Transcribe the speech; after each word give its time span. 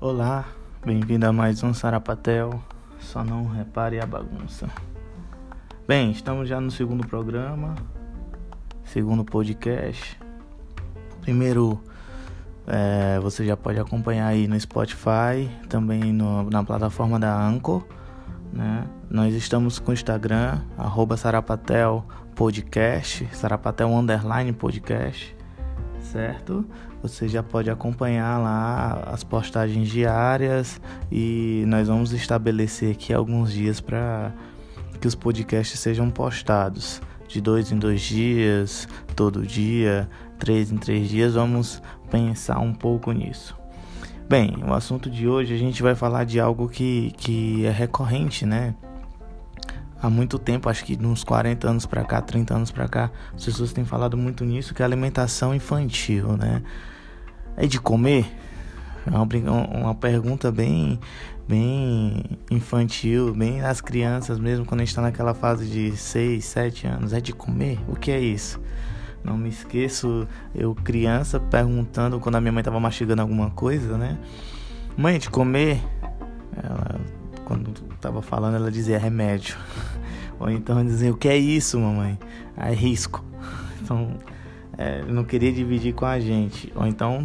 Olá, 0.00 0.44
bem-vindo 0.86 1.26
a 1.26 1.32
mais 1.32 1.60
um 1.64 1.74
Sarapatel. 1.74 2.62
Só 3.00 3.24
não 3.24 3.48
repare 3.48 3.98
a 3.98 4.06
bagunça. 4.06 4.68
Bem, 5.88 6.12
estamos 6.12 6.48
já 6.48 6.60
no 6.60 6.70
segundo 6.70 7.04
programa, 7.04 7.74
segundo 8.84 9.24
podcast. 9.24 10.16
Primeiro, 11.20 11.82
é, 12.64 13.18
você 13.18 13.44
já 13.44 13.56
pode 13.56 13.80
acompanhar 13.80 14.28
aí 14.28 14.46
no 14.46 14.58
Spotify, 14.60 15.50
também 15.68 16.12
no, 16.12 16.48
na 16.48 16.62
plataforma 16.62 17.18
da 17.18 17.36
Anchor. 17.36 17.84
Né? 18.52 18.86
Nós 19.10 19.34
estamos 19.34 19.80
com 19.80 19.90
o 19.90 19.94
Instagram, 19.94 20.60
arroba 20.76 21.16
Sarapatel 21.16 22.06
Podcast, 22.36 23.28
Sarapatel 23.32 23.92
Underline 23.92 24.52
Podcast, 24.52 25.36
certo? 26.08 26.64
Você 27.02 27.28
já 27.28 27.42
pode 27.42 27.70
acompanhar 27.70 28.38
lá 28.38 29.04
as 29.12 29.22
postagens 29.22 29.88
diárias 29.88 30.80
e 31.10 31.64
nós 31.66 31.88
vamos 31.88 32.12
estabelecer 32.12 32.92
aqui 32.92 33.12
alguns 33.12 33.52
dias 33.52 33.80
para 33.80 34.32
que 35.00 35.06
os 35.06 35.14
podcasts 35.14 35.78
sejam 35.78 36.10
postados 36.10 37.00
de 37.28 37.40
dois 37.40 37.70
em 37.70 37.78
dois 37.78 38.00
dias, 38.00 38.88
todo 39.14 39.46
dia, 39.46 40.08
três 40.38 40.72
em 40.72 40.76
três 40.76 41.08
dias. 41.08 41.34
Vamos 41.34 41.82
pensar 42.10 42.58
um 42.58 42.72
pouco 42.72 43.12
nisso. 43.12 43.56
Bem, 44.28 44.56
o 44.66 44.74
assunto 44.74 45.08
de 45.08 45.28
hoje 45.28 45.54
a 45.54 45.58
gente 45.58 45.82
vai 45.82 45.94
falar 45.94 46.24
de 46.24 46.40
algo 46.40 46.68
que, 46.68 47.12
que 47.16 47.64
é 47.64 47.70
recorrente, 47.70 48.44
né? 48.44 48.74
Há 50.00 50.08
muito 50.08 50.38
tempo, 50.38 50.68
acho 50.68 50.84
que 50.84 50.96
uns 51.04 51.24
40 51.24 51.68
anos 51.68 51.86
para 51.86 52.04
cá, 52.04 52.20
30 52.20 52.54
anos 52.54 52.70
para 52.70 52.86
cá, 52.86 53.10
as 53.34 53.44
pessoas 53.44 53.72
têm 53.72 53.84
falado 53.84 54.16
muito 54.16 54.44
nisso, 54.44 54.72
que 54.72 54.80
é 54.80 54.84
alimentação 54.84 55.52
infantil, 55.52 56.36
né? 56.36 56.62
É 57.56 57.66
de 57.66 57.80
comer? 57.80 58.24
É 59.06 59.10
uma, 59.10 59.66
uma 59.66 59.94
pergunta 59.94 60.52
bem, 60.52 61.00
bem 61.48 62.38
infantil, 62.50 63.34
bem 63.34 63.60
das 63.60 63.80
crianças 63.80 64.38
mesmo, 64.38 64.64
quando 64.64 64.80
a 64.80 64.84
gente 64.84 64.90
está 64.90 65.02
naquela 65.02 65.34
fase 65.34 65.66
de 65.66 65.96
6, 65.96 66.44
7 66.44 66.86
anos. 66.86 67.12
É 67.12 67.20
de 67.20 67.32
comer? 67.32 67.80
O 67.88 67.96
que 67.96 68.12
é 68.12 68.20
isso? 68.20 68.60
Não 69.24 69.36
me 69.36 69.48
esqueço, 69.48 70.28
eu 70.54 70.74
criança 70.76 71.40
perguntando 71.40 72.20
quando 72.20 72.36
a 72.36 72.40
minha 72.40 72.52
mãe 72.52 72.62
tava 72.62 72.78
mastigando 72.78 73.22
alguma 73.22 73.50
coisa, 73.50 73.98
né? 73.98 74.16
Mãe, 74.96 75.18
de 75.18 75.28
comer? 75.28 75.82
Ela, 76.56 77.00
quando 77.48 77.72
tava 78.00 78.20
falando, 78.20 78.56
ela 78.56 78.70
dizia 78.70 78.98
remédio. 78.98 79.56
Ou 80.38 80.50
então 80.50 80.84
dizia, 80.84 81.10
o 81.10 81.16
que 81.16 81.28
é 81.28 81.36
isso, 81.36 81.80
mamãe? 81.80 82.18
Ah, 82.56 82.70
é 82.70 82.74
risco. 82.74 83.24
Então, 83.80 84.18
é, 84.76 85.02
não 85.04 85.24
queria 85.24 85.50
dividir 85.50 85.94
com 85.94 86.04
a 86.04 86.20
gente. 86.20 86.70
Ou 86.76 86.86
então 86.86 87.24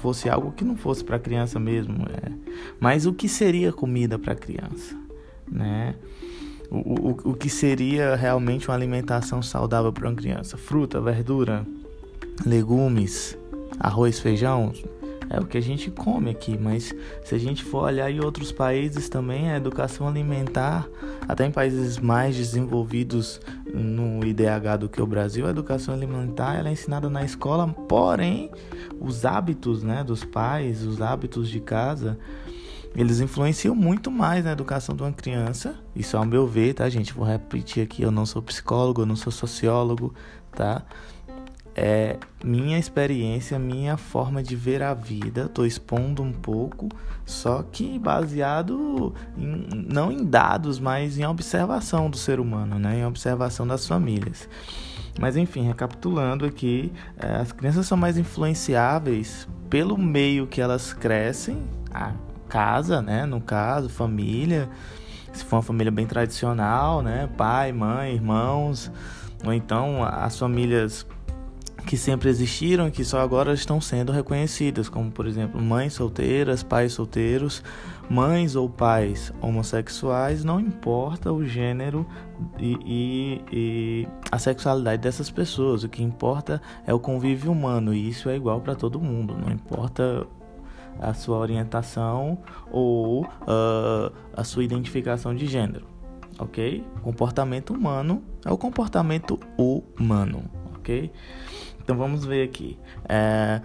fosse 0.00 0.30
algo 0.30 0.52
que 0.52 0.64
não 0.64 0.74
fosse 0.74 1.04
para 1.04 1.18
criança 1.18 1.60
mesmo. 1.60 2.06
É. 2.06 2.32
Mas 2.80 3.04
o 3.04 3.12
que 3.12 3.28
seria 3.28 3.74
comida 3.74 4.18
para 4.18 4.34
criança, 4.34 4.96
né? 5.46 5.94
o, 6.70 7.10
o, 7.10 7.30
o 7.30 7.34
que 7.34 7.48
seria 7.48 8.14
realmente 8.14 8.68
uma 8.68 8.74
alimentação 8.74 9.42
saudável 9.42 9.92
para 9.92 10.08
uma 10.08 10.14
criança. 10.14 10.56
Fruta, 10.56 11.00
verdura, 11.00 11.66
legumes, 12.44 13.36
arroz, 13.78 14.18
feijão, 14.18 14.72
é 15.30 15.38
o 15.38 15.46
que 15.46 15.58
a 15.58 15.62
gente 15.62 15.90
come 15.90 16.30
aqui, 16.30 16.56
mas 16.58 16.94
se 17.24 17.34
a 17.34 17.38
gente 17.38 17.64
for 17.64 17.84
olhar 17.84 18.10
em 18.10 18.20
outros 18.20 18.50
países 18.50 19.08
também, 19.08 19.50
a 19.50 19.56
educação 19.56 20.08
alimentar, 20.08 20.88
até 21.28 21.46
em 21.46 21.50
países 21.50 21.98
mais 21.98 22.36
desenvolvidos 22.36 23.40
no 23.72 24.24
IDH 24.24 24.78
do 24.80 24.88
que 24.88 25.02
o 25.02 25.06
Brasil, 25.06 25.46
a 25.46 25.50
educação 25.50 25.94
alimentar 25.94 26.56
ela 26.56 26.68
é 26.68 26.72
ensinada 26.72 27.10
na 27.10 27.24
escola, 27.24 27.68
porém 27.68 28.50
os 29.00 29.24
hábitos 29.24 29.82
né, 29.82 30.02
dos 30.02 30.24
pais, 30.24 30.82
os 30.82 31.00
hábitos 31.00 31.48
de 31.48 31.60
casa, 31.60 32.18
eles 32.96 33.20
influenciam 33.20 33.74
muito 33.74 34.10
mais 34.10 34.44
na 34.44 34.52
educação 34.52 34.96
de 34.96 35.02
uma 35.02 35.12
criança. 35.12 35.76
Isso 35.94 36.16
ao 36.16 36.24
meu 36.24 36.46
ver, 36.46 36.74
tá, 36.74 36.88
gente? 36.88 37.12
Vou 37.12 37.24
repetir 37.24 37.82
aqui, 37.82 38.02
eu 38.02 38.10
não 38.10 38.24
sou 38.26 38.42
psicólogo, 38.42 39.02
eu 39.02 39.06
não 39.06 39.14
sou 39.14 39.30
sociólogo, 39.30 40.14
tá? 40.52 40.84
É 41.80 42.16
minha 42.42 42.76
experiência, 42.76 43.56
minha 43.56 43.96
forma 43.96 44.42
de 44.42 44.56
ver 44.56 44.82
a 44.82 44.92
vida. 44.92 45.48
Tô 45.48 45.64
expondo 45.64 46.24
um 46.24 46.32
pouco, 46.32 46.88
só 47.24 47.62
que 47.62 48.00
baseado 48.00 49.14
em, 49.36 49.86
não 49.88 50.10
em 50.10 50.24
dados, 50.24 50.80
mas 50.80 51.16
em 51.20 51.24
observação 51.24 52.10
do 52.10 52.16
ser 52.16 52.40
humano, 52.40 52.80
né? 52.80 52.98
Em 52.98 53.06
observação 53.06 53.64
das 53.64 53.86
famílias. 53.86 54.48
Mas 55.20 55.36
enfim, 55.36 55.68
recapitulando 55.68 56.44
aqui, 56.44 56.92
é, 57.16 57.36
as 57.36 57.52
crianças 57.52 57.86
são 57.86 57.96
mais 57.96 58.18
influenciáveis 58.18 59.46
pelo 59.70 59.96
meio 59.96 60.48
que 60.48 60.60
elas 60.60 60.92
crescem. 60.92 61.62
Ah, 61.94 62.12
casa, 62.48 63.00
né? 63.00 63.24
No 63.24 63.40
caso, 63.40 63.88
família. 63.88 64.68
Se 65.32 65.44
for 65.44 65.58
uma 65.58 65.62
família 65.62 65.92
bem 65.92 66.08
tradicional, 66.08 67.02
né? 67.02 67.28
Pai, 67.36 67.72
mãe, 67.72 68.14
irmãos. 68.14 68.90
Ou 69.44 69.52
então 69.52 70.02
as 70.02 70.36
famílias 70.36 71.06
que 71.86 71.96
sempre 71.96 72.28
existiram 72.28 72.88
e 72.88 72.90
que 72.90 73.04
só 73.04 73.20
agora 73.20 73.52
estão 73.52 73.80
sendo 73.80 74.12
reconhecidas, 74.12 74.88
como 74.88 75.10
por 75.10 75.26
exemplo 75.26 75.60
mães 75.60 75.94
solteiras, 75.94 76.62
pais 76.62 76.92
solteiros, 76.92 77.62
mães 78.10 78.56
ou 78.56 78.68
pais 78.68 79.32
homossexuais, 79.40 80.44
não 80.44 80.60
importa 80.60 81.32
o 81.32 81.44
gênero 81.44 82.06
e, 82.58 82.76
e, 82.84 83.42
e, 83.52 84.08
a 84.30 84.38
sexualidade 84.38 85.02
dessas 85.02 85.30
pessoas, 85.30 85.84
o 85.84 85.88
que 85.88 86.02
importa 86.02 86.60
é 86.86 86.92
o 86.92 86.98
convívio 86.98 87.52
humano 87.52 87.94
e 87.94 88.08
isso 88.08 88.28
é 88.28 88.36
igual 88.36 88.60
para 88.60 88.74
todo 88.74 89.00
mundo, 89.00 89.36
não 89.36 89.52
importa 89.52 90.26
a 91.00 91.14
sua 91.14 91.38
orientação 91.38 92.38
ou 92.70 93.24
uh, 93.24 94.12
a 94.36 94.42
sua 94.42 94.64
identificação 94.64 95.34
de 95.34 95.46
gênero, 95.46 95.86
ok? 96.38 96.84
Comportamento 97.02 97.72
humano 97.72 98.22
é 98.44 98.50
o 98.50 98.58
comportamento 98.58 99.38
humano, 99.56 100.44
ok? 100.76 101.12
Então 101.88 101.96
vamos 101.96 102.22
ver 102.22 102.44
aqui. 102.44 102.78
É, 103.08 103.62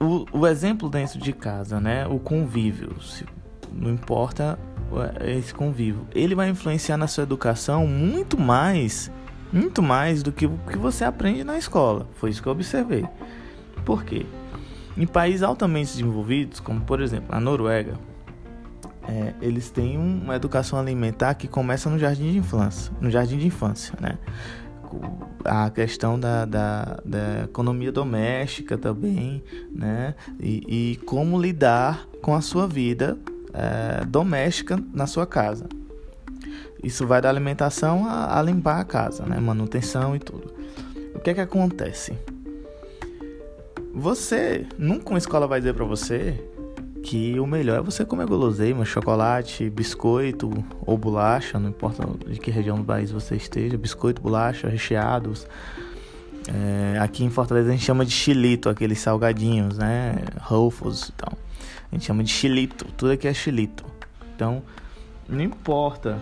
o, 0.00 0.24
o, 0.32 0.46
exemplo 0.46 0.88
dentro 0.88 1.18
de 1.18 1.34
casa, 1.34 1.78
né? 1.78 2.06
O 2.06 2.18
convívio, 2.18 2.98
se, 2.98 3.26
não 3.70 3.90
importa 3.90 4.58
esse 5.20 5.52
convívio, 5.52 6.06
ele 6.14 6.34
vai 6.34 6.48
influenciar 6.48 6.96
na 6.96 7.06
sua 7.06 7.24
educação 7.24 7.86
muito 7.86 8.40
mais, 8.40 9.12
muito 9.52 9.82
mais 9.82 10.22
do 10.22 10.32
que 10.32 10.46
o 10.46 10.58
que 10.70 10.78
você 10.78 11.04
aprende 11.04 11.44
na 11.44 11.58
escola. 11.58 12.08
Foi 12.14 12.30
isso 12.30 12.42
que 12.42 12.48
eu 12.48 12.52
observei. 12.52 13.04
Por 13.84 14.02
quê? 14.02 14.24
Em 14.96 15.06
países 15.06 15.42
altamente 15.42 15.90
desenvolvidos, 15.90 16.60
como 16.60 16.80
por 16.80 17.02
exemplo 17.02 17.36
a 17.36 17.38
Noruega, 17.38 17.98
é, 19.06 19.34
eles 19.42 19.70
têm 19.70 19.98
uma 19.98 20.36
educação 20.36 20.78
alimentar 20.78 21.34
que 21.34 21.46
começa 21.46 21.90
no 21.90 21.98
jardim 21.98 22.32
de 22.32 22.38
infância, 22.38 22.90
no 22.98 23.10
jardim 23.10 23.36
de 23.36 23.46
infância, 23.46 23.92
né? 24.00 24.16
A 25.44 25.70
questão 25.70 26.18
da, 26.18 26.44
da, 26.44 26.98
da 27.04 27.44
economia 27.44 27.92
doméstica 27.92 28.76
também, 28.76 29.42
né? 29.70 30.14
E, 30.40 30.92
e, 30.92 30.96
como 31.04 31.40
lidar 31.40 32.06
com 32.20 32.34
a 32.34 32.40
sua 32.40 32.66
vida 32.66 33.18
é, 33.52 34.04
doméstica 34.04 34.78
na 34.92 35.06
sua 35.06 35.26
casa. 35.26 35.66
Isso 36.82 37.06
vai 37.06 37.20
da 37.20 37.28
alimentação 37.28 38.06
a, 38.06 38.38
a 38.38 38.42
limpar 38.42 38.80
a 38.80 38.84
casa, 38.84 39.24
né? 39.24 39.38
Manutenção 39.38 40.14
e 40.14 40.18
tudo. 40.18 40.52
O 41.14 41.20
que 41.20 41.30
é 41.30 41.34
que 41.34 41.40
acontece? 41.40 42.16
Você, 43.94 44.66
nunca 44.78 45.10
uma 45.10 45.18
escola 45.18 45.46
vai 45.46 45.60
dizer 45.60 45.74
para 45.74 45.84
você 45.84 46.38
que 47.02 47.38
o 47.38 47.46
melhor 47.46 47.78
é 47.78 47.82
você 47.82 48.04
comer 48.04 48.26
guloseima, 48.26 48.84
chocolate, 48.84 49.70
biscoito 49.70 50.64
ou 50.84 50.98
bolacha, 50.98 51.58
não 51.58 51.70
importa 51.70 52.06
de 52.28 52.38
que 52.38 52.50
região 52.50 52.76
do 52.76 52.84
país 52.84 53.10
você 53.10 53.36
esteja, 53.36 53.76
biscoito, 53.78 54.20
bolacha, 54.20 54.68
recheados. 54.68 55.46
É, 56.48 56.98
aqui 56.98 57.24
em 57.24 57.30
Fortaleza 57.30 57.68
a 57.68 57.72
gente 57.72 57.84
chama 57.84 58.04
de 58.04 58.12
chilito, 58.12 58.68
aqueles 58.68 59.00
salgadinhos, 59.00 59.76
né? 59.76 60.16
Ruffles 60.40 61.08
e 61.08 61.12
tal. 61.12 61.32
A 61.90 61.94
gente 61.94 62.06
chama 62.06 62.22
de 62.22 62.30
chilito, 62.30 62.84
tudo 62.96 63.12
aqui 63.12 63.28
é 63.28 63.34
chilito. 63.34 63.84
Então, 64.34 64.62
não 65.28 65.42
importa 65.42 66.18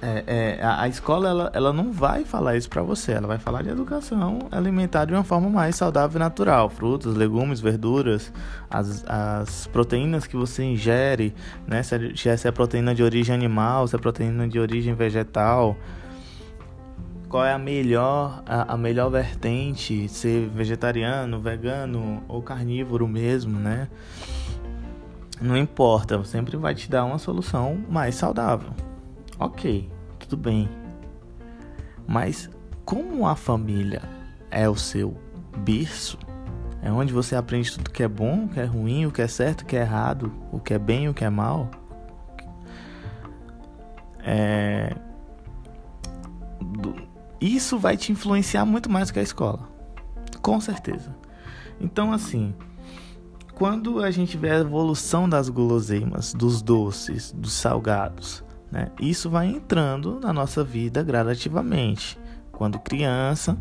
é, 0.00 0.24
é, 0.26 0.64
a, 0.64 0.82
a, 0.82 0.88
escola 0.88 1.28
ela, 1.28 1.50
ela 1.52 1.72
não 1.72 1.90
vai 1.90 2.24
falar 2.24 2.56
isso 2.56 2.68
para 2.68 2.82
você, 2.82 3.12
ela 3.12 3.26
vai 3.26 3.38
falar 3.38 3.62
de 3.62 3.70
educação 3.70 4.38
alimentar 4.52 5.04
de 5.04 5.12
uma 5.12 5.24
forma 5.24 5.48
mais 5.50 5.74
saudável 5.74 6.16
e 6.16 6.20
natural, 6.20 6.70
frutas, 6.70 7.16
legumes, 7.16 7.60
verduras, 7.60 8.32
as, 8.70 9.04
as 9.08 9.66
proteínas 9.66 10.24
que 10.24 10.36
você 10.36 10.62
ingere, 10.62 11.34
né? 11.66 11.82
Se 11.82 12.28
é, 12.28 12.36
se 12.36 12.46
é 12.46 12.50
proteína 12.52 12.94
de 12.94 13.02
origem 13.02 13.34
animal, 13.34 13.88
se 13.88 13.96
é 13.96 13.98
proteína 13.98 14.46
de 14.46 14.60
origem 14.60 14.94
vegetal, 14.94 15.76
qual 17.28 17.44
é 17.44 17.52
a 17.52 17.58
melhor 17.58 18.42
a, 18.46 18.74
a 18.74 18.76
melhor 18.76 19.10
vertente, 19.10 20.08
ser 20.08 20.48
vegetariano, 20.48 21.40
vegano 21.40 22.22
ou 22.28 22.40
carnívoro 22.40 23.08
mesmo, 23.08 23.58
né? 23.58 23.88
Não 25.40 25.56
importa, 25.56 26.22
sempre 26.24 26.56
vai 26.56 26.74
te 26.74 26.88
dar 26.88 27.04
uma 27.04 27.18
solução 27.18 27.78
mais 27.88 28.14
saudável. 28.14 28.87
Ok, 29.38 29.90
tudo 30.18 30.36
bem. 30.36 30.68
Mas 32.06 32.50
como 32.84 33.26
a 33.26 33.36
família 33.36 34.02
é 34.50 34.68
o 34.68 34.76
seu 34.76 35.16
berço, 35.58 36.18
É 36.80 36.92
onde 36.92 37.12
você 37.12 37.34
aprende 37.34 37.72
tudo 37.72 37.90
que 37.90 38.02
é 38.02 38.08
bom, 38.08 38.44
o 38.44 38.48
que 38.48 38.60
é 38.60 38.64
ruim, 38.64 39.06
o 39.06 39.10
que 39.10 39.20
é 39.20 39.26
certo, 39.26 39.62
o 39.62 39.66
que 39.66 39.76
é 39.76 39.80
errado, 39.80 40.32
o 40.52 40.60
que 40.60 40.74
é 40.74 40.78
bem, 40.78 41.08
o 41.08 41.14
que 41.14 41.24
é 41.24 41.30
mal. 41.30 41.68
É... 44.20 44.94
Isso 47.40 47.78
vai 47.78 47.96
te 47.96 48.12
influenciar 48.12 48.64
muito 48.64 48.90
mais 48.90 49.08
do 49.08 49.12
que 49.12 49.18
a 49.18 49.22
escola. 49.22 49.68
Com 50.40 50.60
certeza. 50.60 51.14
Então, 51.80 52.12
assim, 52.12 52.54
quando 53.54 54.02
a 54.02 54.10
gente 54.10 54.36
vê 54.36 54.50
a 54.50 54.58
evolução 54.58 55.28
das 55.28 55.48
guloseimas, 55.48 56.32
dos 56.32 56.62
doces, 56.62 57.32
dos 57.32 57.52
salgados, 57.52 58.44
né? 58.70 58.88
Isso 59.00 59.30
vai 59.30 59.46
entrando 59.46 60.20
na 60.20 60.32
nossa 60.32 60.62
vida 60.62 61.02
gradativamente. 61.02 62.18
Quando 62.52 62.78
criança, 62.78 63.56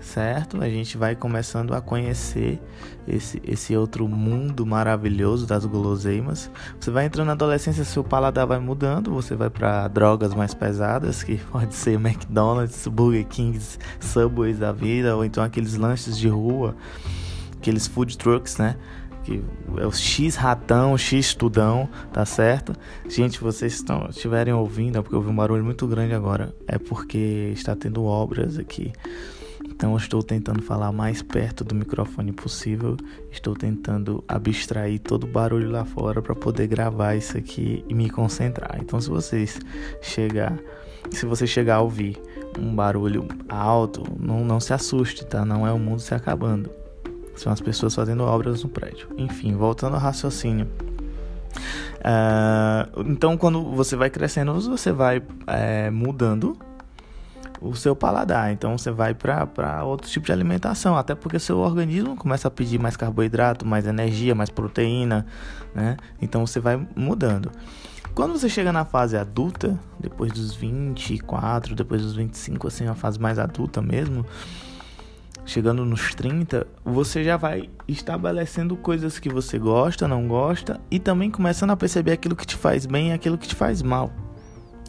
certo? 0.00 0.62
A 0.62 0.68
gente 0.68 0.96
vai 0.96 1.14
começando 1.14 1.74
a 1.74 1.80
conhecer 1.80 2.60
esse, 3.06 3.40
esse 3.44 3.76
outro 3.76 4.08
mundo 4.08 4.64
maravilhoso 4.64 5.46
das 5.46 5.64
guloseimas. 5.64 6.50
Você 6.78 6.90
vai 6.90 7.06
entrando 7.06 7.26
na 7.26 7.32
adolescência, 7.32 7.84
seu 7.84 8.02
paladar 8.02 8.46
vai 8.46 8.58
mudando, 8.58 9.12
você 9.12 9.34
vai 9.34 9.50
para 9.50 9.88
drogas 9.88 10.34
mais 10.34 10.54
pesadas, 10.54 11.22
que 11.22 11.36
pode 11.50 11.74
ser 11.74 11.94
McDonald's, 11.94 12.86
Burger 12.86 13.26
Kings, 13.26 13.78
Subways 14.00 14.58
da 14.58 14.72
vida, 14.72 15.16
ou 15.16 15.24
então 15.24 15.42
aqueles 15.42 15.76
lanches 15.76 16.16
de 16.16 16.28
rua, 16.28 16.74
aqueles 17.58 17.86
food 17.86 18.16
trucks, 18.16 18.56
né? 18.58 18.76
Que 19.26 19.42
é 19.78 19.86
o 19.86 19.90
X 19.90 20.36
ratão, 20.36 20.96
X 20.96 21.34
tudão, 21.34 21.88
tá 22.12 22.24
certo? 22.24 22.72
Gente, 23.08 23.40
vocês 23.40 23.74
estão 23.74 24.06
estiverem 24.08 24.54
ouvindo, 24.54 24.98
é 24.98 25.02
porque 25.02 25.16
eu 25.16 25.18
ouvi 25.18 25.30
um 25.30 25.36
barulho 25.36 25.64
muito 25.64 25.84
grande 25.88 26.14
agora, 26.14 26.54
é 26.68 26.78
porque 26.78 27.50
está 27.52 27.74
tendo 27.74 28.04
obras 28.04 28.56
aqui. 28.56 28.92
Então 29.68 29.90
eu 29.90 29.98
estou 29.98 30.22
tentando 30.22 30.62
falar 30.62 30.92
mais 30.92 31.22
perto 31.22 31.64
do 31.64 31.74
microfone 31.74 32.32
possível. 32.32 32.96
Estou 33.30 33.54
tentando 33.54 34.24
abstrair 34.26 35.00
todo 35.00 35.24
o 35.24 35.26
barulho 35.26 35.70
lá 35.70 35.84
fora 35.84 36.22
para 36.22 36.34
poder 36.34 36.68
gravar 36.68 37.16
isso 37.16 37.36
aqui 37.36 37.84
e 37.86 37.94
me 37.94 38.08
concentrar. 38.08 38.78
Então 38.80 39.00
se 39.00 39.10
vocês 39.10 39.58
chegar, 40.00 40.56
se 41.10 41.26
você 41.26 41.46
chegar 41.46 41.76
a 41.76 41.80
ouvir 41.82 42.16
um 42.58 42.74
barulho 42.74 43.26
alto, 43.48 44.04
não, 44.18 44.44
não 44.44 44.60
se 44.60 44.72
assuste, 44.72 45.26
tá? 45.26 45.44
Não 45.44 45.66
é 45.66 45.72
o 45.72 45.78
mundo 45.78 46.00
se 46.00 46.14
acabando. 46.14 46.70
São 47.36 47.52
as 47.52 47.60
pessoas 47.60 47.94
fazendo 47.94 48.24
obras 48.24 48.62
no 48.62 48.68
prédio. 48.68 49.08
Enfim, 49.16 49.54
voltando 49.54 49.94
ao 49.94 50.00
raciocínio. 50.00 50.66
Uh, 51.98 53.02
então, 53.06 53.36
quando 53.36 53.62
você 53.74 53.96
vai 53.96 54.10
crescendo, 54.10 54.58
você 54.60 54.92
vai 54.92 55.22
é, 55.46 55.90
mudando 55.90 56.56
o 57.60 57.74
seu 57.74 57.94
paladar. 57.96 58.52
Então 58.52 58.76
você 58.76 58.90
vai 58.90 59.14
para 59.14 59.84
outro 59.84 60.08
tipo 60.08 60.26
de 60.26 60.32
alimentação, 60.32 60.96
até 60.96 61.14
porque 61.14 61.38
seu 61.38 61.58
organismo 61.58 62.16
começa 62.16 62.48
a 62.48 62.50
pedir 62.50 62.78
mais 62.78 62.96
carboidrato, 62.96 63.66
mais 63.66 63.86
energia, 63.86 64.34
mais 64.34 64.50
proteína, 64.50 65.26
né? 65.74 65.96
Então 66.20 66.46
você 66.46 66.60
vai 66.60 66.86
mudando. 66.94 67.50
Quando 68.14 68.32
você 68.32 68.48
chega 68.48 68.72
na 68.72 68.84
fase 68.84 69.16
adulta, 69.16 69.78
depois 70.00 70.32
dos 70.32 70.54
24, 70.54 71.74
depois 71.74 72.00
dos 72.00 72.14
25, 72.14 72.68
assim, 72.68 72.86
a 72.86 72.94
fase 72.94 73.20
mais 73.20 73.38
adulta 73.38 73.82
mesmo, 73.82 74.24
chegando 75.46 75.84
nos 75.84 76.14
30, 76.14 76.66
você 76.84 77.22
já 77.22 77.36
vai 77.36 77.70
estabelecendo 77.86 78.76
coisas 78.76 79.18
que 79.18 79.28
você 79.28 79.58
gosta, 79.58 80.08
não 80.08 80.26
gosta 80.26 80.80
e 80.90 80.98
também 80.98 81.30
começando 81.30 81.70
a 81.70 81.76
perceber 81.76 82.12
aquilo 82.12 82.34
que 82.34 82.44
te 82.44 82.56
faz 82.56 82.84
bem 82.84 83.10
e 83.10 83.12
aquilo 83.12 83.38
que 83.38 83.46
te 83.46 83.54
faz 83.54 83.80
mal. 83.80 84.10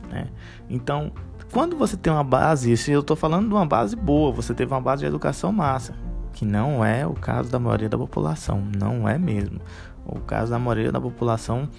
Né? 0.09 0.27
Então, 0.67 1.11
quando 1.51 1.77
você 1.77 1.95
tem 1.95 2.11
uma 2.11 2.23
base, 2.23 2.75
se 2.75 2.91
eu 2.91 3.01
estou 3.01 3.15
falando 3.15 3.47
de 3.47 3.53
uma 3.53 3.65
base 3.65 3.95
boa, 3.95 4.31
você 4.31 4.53
teve 4.53 4.73
uma 4.73 4.81
base 4.81 5.01
de 5.01 5.07
educação 5.07 5.51
massa, 5.51 5.93
que 6.33 6.43
não 6.43 6.83
é 6.83 7.05
o 7.05 7.13
caso 7.13 7.51
da 7.51 7.59
maioria 7.59 7.87
da 7.87 7.97
população, 7.97 8.61
não 8.75 9.07
é 9.07 9.17
mesmo. 9.17 9.61
O 10.05 10.19
caso 10.19 10.51
da 10.51 10.59
maioria 10.59 10.91
da 10.91 10.99
população 10.99 11.69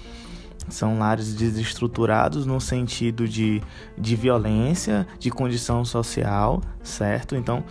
são 0.69 0.99
lares 0.99 1.35
desestruturados 1.35 2.47
no 2.47 2.61
sentido 2.61 3.27
de, 3.27 3.63
de 3.97 4.17
violência, 4.17 5.07
de 5.19 5.31
condição 5.31 5.85
social, 5.85 6.61
certo? 6.83 7.37
Então, 7.37 7.65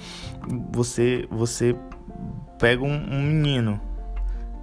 você, 0.71 1.27
você 1.29 1.75
pega 2.59 2.83
um, 2.83 2.95
um 2.95 3.21
menino 3.21 3.79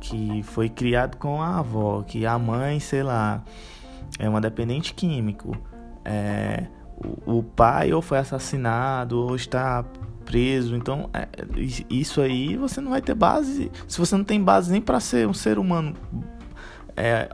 que 0.01 0.43
foi 0.43 0.69
criado 0.69 1.17
com 1.17 1.41
a 1.41 1.59
avó, 1.59 2.03
que 2.03 2.27
a 2.27 2.39
mãe, 2.39 2.79
sei 2.81 3.03
lá, 3.03 3.43
é 4.19 4.29
uma 4.29 4.41
dependente 4.41 4.93
químico, 4.93 5.57
é, 6.05 6.67
o, 7.27 7.39
o 7.39 7.43
pai 7.43 7.93
ou 7.93 8.03
foi 8.03 8.19
assassinado 8.19 9.19
ou 9.19 9.35
está 9.35 9.85
preso. 10.25 10.77
Então, 10.77 11.09
é, 11.13 11.29
isso 11.89 12.21
aí 12.21 12.57
você 12.57 12.81
não 12.81 12.91
vai 12.91 13.01
ter 13.01 13.15
base. 13.15 13.71
Se 13.87 13.99
você 13.99 14.17
não 14.17 14.25
tem 14.25 14.43
base 14.43 14.71
nem 14.71 14.81
para 14.81 15.01
ser 15.01 15.27
um 15.27 15.35
ser 15.35 15.59
humano, 15.59 15.95
é, 16.97 17.29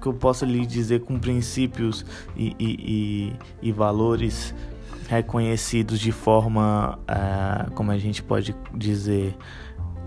que 0.00 0.06
eu 0.06 0.14
posso 0.14 0.44
lhe 0.44 0.66
dizer 0.66 1.00
com 1.00 1.18
princípios 1.18 2.04
e, 2.36 2.54
e, 2.58 3.32
e, 3.62 3.68
e 3.68 3.72
valores 3.72 4.54
reconhecidos 5.08 6.00
de 6.00 6.12
forma, 6.12 6.98
é, 7.06 7.70
como 7.70 7.90
a 7.90 7.98
gente 7.98 8.22
pode 8.22 8.54
dizer, 8.74 9.36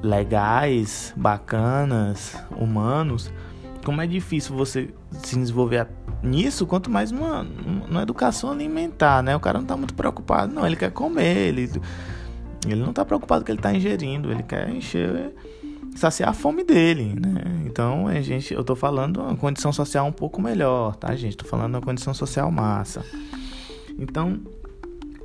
legais, 0.01 1.13
bacanas, 1.15 2.38
humanos. 2.57 3.31
Como 3.83 4.01
é 4.01 4.07
difícil 4.07 4.56
você 4.56 4.89
se 5.24 5.38
desenvolver 5.38 5.88
nisso, 6.21 6.65
quanto 6.65 6.89
mais 6.89 7.12
uma, 7.12 7.47
uma 7.89 8.01
educação 8.01 8.51
alimentar, 8.51 9.24
né? 9.24 9.35
O 9.35 9.39
cara 9.39 9.57
não 9.59 9.65
tá 9.65 9.77
muito 9.77 9.94
preocupado, 9.94 10.53
não, 10.53 10.65
ele 10.65 10.75
quer 10.75 10.92
comer, 10.92 11.38
ele, 11.47 11.71
ele 12.68 12.81
não 12.81 12.92
tá 12.92 13.06
preocupado 13.06 13.45
que 13.45 13.51
ele 13.51 13.62
tá 13.62 13.74
ingerindo, 13.74 14.31
ele 14.31 14.44
quer 14.44 14.69
encher, 14.69 15.33
saciar 15.95 16.30
a 16.30 16.33
fome 16.33 16.63
dele, 16.63 17.15
né? 17.19 17.41
Então, 17.65 18.07
a 18.07 18.21
gente, 18.21 18.53
eu 18.53 18.63
tô 18.63 18.75
falando 18.75 19.21
uma 19.21 19.36
condição 19.36 19.71
social 19.71 20.06
um 20.06 20.12
pouco 20.12 20.41
melhor, 20.41 20.95
tá, 20.95 21.15
gente? 21.15 21.38
Tô 21.38 21.45
falando 21.45 21.75
uma 21.75 21.81
condição 21.81 22.13
social 22.13 22.51
massa. 22.51 23.03
Então, 23.97 24.39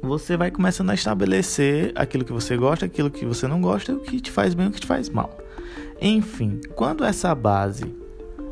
você 0.03 0.37
vai 0.37 0.51
começando 0.51 0.91
a 0.91 0.95
estabelecer 0.95 1.93
aquilo 1.95 2.25
que 2.25 2.33
você 2.33 2.57
gosta, 2.57 2.87
aquilo 2.87 3.11
que 3.11 3.25
você 3.25 3.47
não 3.47 3.61
gosta, 3.61 3.95
o 3.95 4.01
que 4.01 4.21
te 4.21 4.31
faz 4.31 4.55
bem, 4.55 4.67
o 4.67 4.71
que 4.71 4.81
te 4.81 4.87
faz 4.87 5.09
mal. 5.09 5.37
Enfim, 6.01 6.61
quando 6.75 7.05
essa 7.05 7.35
base 7.35 7.95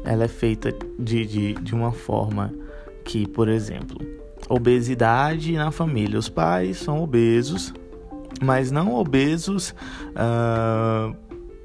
ela 0.05 0.25
é 0.25 0.29
feita 0.29 0.75
de, 0.99 1.25
de, 1.26 1.55
de 1.55 1.75
uma 1.75 1.93
forma 1.93 2.53
que, 3.05 3.26
por 3.26 3.49
exemplo, 3.49 3.99
obesidade 4.49 5.53
na 5.55 5.70
família. 5.70 6.19
Os 6.19 6.29
pais 6.29 6.79
são 6.79 7.03
obesos, 7.03 7.73
mas 8.43 8.70
não 8.70 8.94
obesos, 8.94 9.75
uh, 10.11 11.17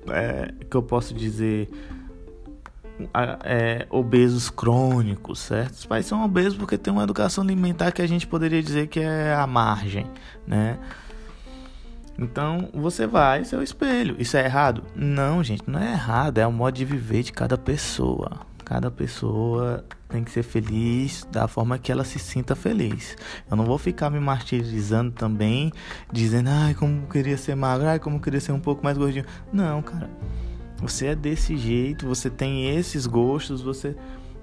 é, 0.10 0.54
que 0.70 0.76
eu 0.76 0.84
posso 0.84 1.14
dizer, 1.14 1.70
é, 3.44 3.86
obesos 3.90 4.50
crônicos, 4.50 5.40
certo? 5.40 5.74
Os 5.74 5.86
pais 5.86 6.06
são 6.06 6.24
obesos 6.24 6.58
porque 6.58 6.78
tem 6.78 6.92
uma 6.92 7.04
educação 7.04 7.44
alimentar 7.44 7.92
que 7.92 8.02
a 8.02 8.08
gente 8.08 8.26
poderia 8.26 8.62
dizer 8.62 8.88
que 8.88 9.00
é 9.00 9.34
a 9.34 9.46
margem, 9.46 10.08
né? 10.46 10.78
Então 12.18 12.70
você 12.74 13.06
vai 13.06 13.46
seu 13.46 13.62
espelho. 13.62 14.16
Isso 14.18 14.36
é 14.38 14.46
errado? 14.46 14.84
Não, 14.96 15.44
gente, 15.44 15.64
não 15.68 15.80
é 15.80 15.92
errado. 15.92 16.40
É 16.40 16.48
o 16.48 16.52
modo 16.52 16.76
de 16.76 16.84
viver 16.84 17.22
de 17.22 17.32
cada 17.32 17.58
pessoa. 17.58 18.40
Cada 18.68 18.92
pessoa 18.92 19.86
tem 20.10 20.26
que 20.26 20.30
ser 20.30 20.44
feliz 20.44 21.26
da 21.32 21.48
forma 21.48 21.80
que 21.80 21.90
ela 21.90 22.04
se 22.04 22.20
sinta 22.20 22.54
feliz. 22.54 23.16
Eu 23.50 23.56
não 23.56 23.64
vou 23.64 23.78
ficar 23.78 24.10
me 24.10 24.20
martirizando 24.20 25.10
também, 25.10 25.72
dizendo, 26.12 26.50
ai, 26.50 26.74
como 26.74 27.08
queria 27.08 27.38
ser 27.38 27.56
magro, 27.56 27.88
ai, 27.88 27.98
como 27.98 28.20
queria 28.20 28.42
ser 28.42 28.52
um 28.52 28.60
pouco 28.60 28.84
mais 28.84 28.98
gordinho. 28.98 29.24
Não, 29.54 29.82
cara. 29.82 30.10
Você 30.82 31.06
é 31.06 31.16
desse 31.16 31.56
jeito, 31.56 32.06
você 32.06 32.30
tem 32.30 32.76
esses 32.76 33.08
gostos, 33.08 33.62
você 33.62 33.96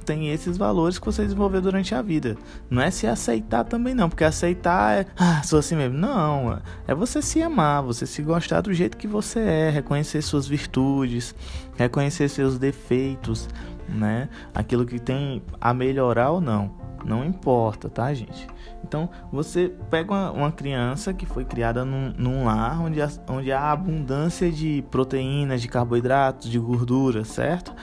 tem 0.07 0.31
esses 0.31 0.57
valores 0.57 0.99
que 0.99 1.04
você 1.04 1.23
desenvolveu 1.23 1.61
durante 1.61 1.95
a 1.95 2.00
vida. 2.00 2.35
Não 2.71 2.81
é 2.81 2.90
se 2.90 3.07
aceitar 3.07 3.64
também 3.64 3.95
não, 3.95 4.09
porque 4.09 4.25
aceitar 4.25 5.00
é, 5.00 5.07
ah, 5.19 5.43
sou 5.43 5.59
assim 5.59 5.76
mesmo. 5.76 5.99
Não, 5.99 6.62
é 6.88 6.95
você 6.95 7.21
se 7.21 7.43
amar, 7.43 7.83
você 7.83 8.07
se 8.07 8.23
gostar 8.23 8.62
do 8.62 8.73
jeito 8.73 8.97
que 8.97 9.07
você 9.07 9.40
é, 9.40 9.71
reconhecer 9.71 10.23
suas 10.23 10.49
virtudes, 10.49 11.35
reconhecer 11.76 12.28
seus 12.31 12.59
defeitos, 12.59 13.49
né? 13.88 14.29
Aquilo 14.55 14.85
que 14.85 14.99
tem 14.99 15.43
a 15.61 15.73
melhorar 15.75 16.31
ou 16.31 16.41
não. 16.41 16.83
Não 17.05 17.25
importa, 17.25 17.88
tá, 17.88 18.12
gente? 18.14 18.47
Então, 18.83 19.11
você 19.31 19.75
pega 19.91 20.12
uma, 20.12 20.31
uma 20.31 20.53
criança 20.53 21.12
que 21.12 21.26
foi 21.26 21.45
criada 21.45 21.85
num, 21.85 22.14
num 22.17 22.45
lar 22.45 22.81
onde, 22.81 22.99
onde 23.29 23.53
há 23.53 23.71
abundância 23.71 24.50
de 24.50 24.83
proteínas, 24.91 25.61
de 25.61 25.69
carboidratos, 25.69 26.50
de 26.50 26.59
gordura, 26.59 27.25
certo? 27.25 27.75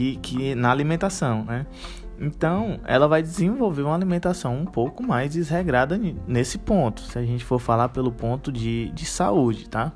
que, 0.00 0.16
que 0.16 0.54
na 0.54 0.70
alimentação, 0.70 1.44
né? 1.44 1.66
Então, 2.18 2.78
ela 2.84 3.08
vai 3.08 3.22
desenvolver 3.22 3.82
uma 3.82 3.94
alimentação 3.94 4.54
um 4.54 4.66
pouco 4.66 5.02
mais 5.02 5.32
desregrada 5.32 5.98
nesse 6.26 6.58
ponto, 6.58 7.00
se 7.00 7.18
a 7.18 7.22
gente 7.22 7.44
for 7.44 7.58
falar 7.58 7.88
pelo 7.88 8.12
ponto 8.12 8.52
de, 8.52 8.90
de 8.90 9.06
saúde, 9.06 9.68
tá? 9.68 9.92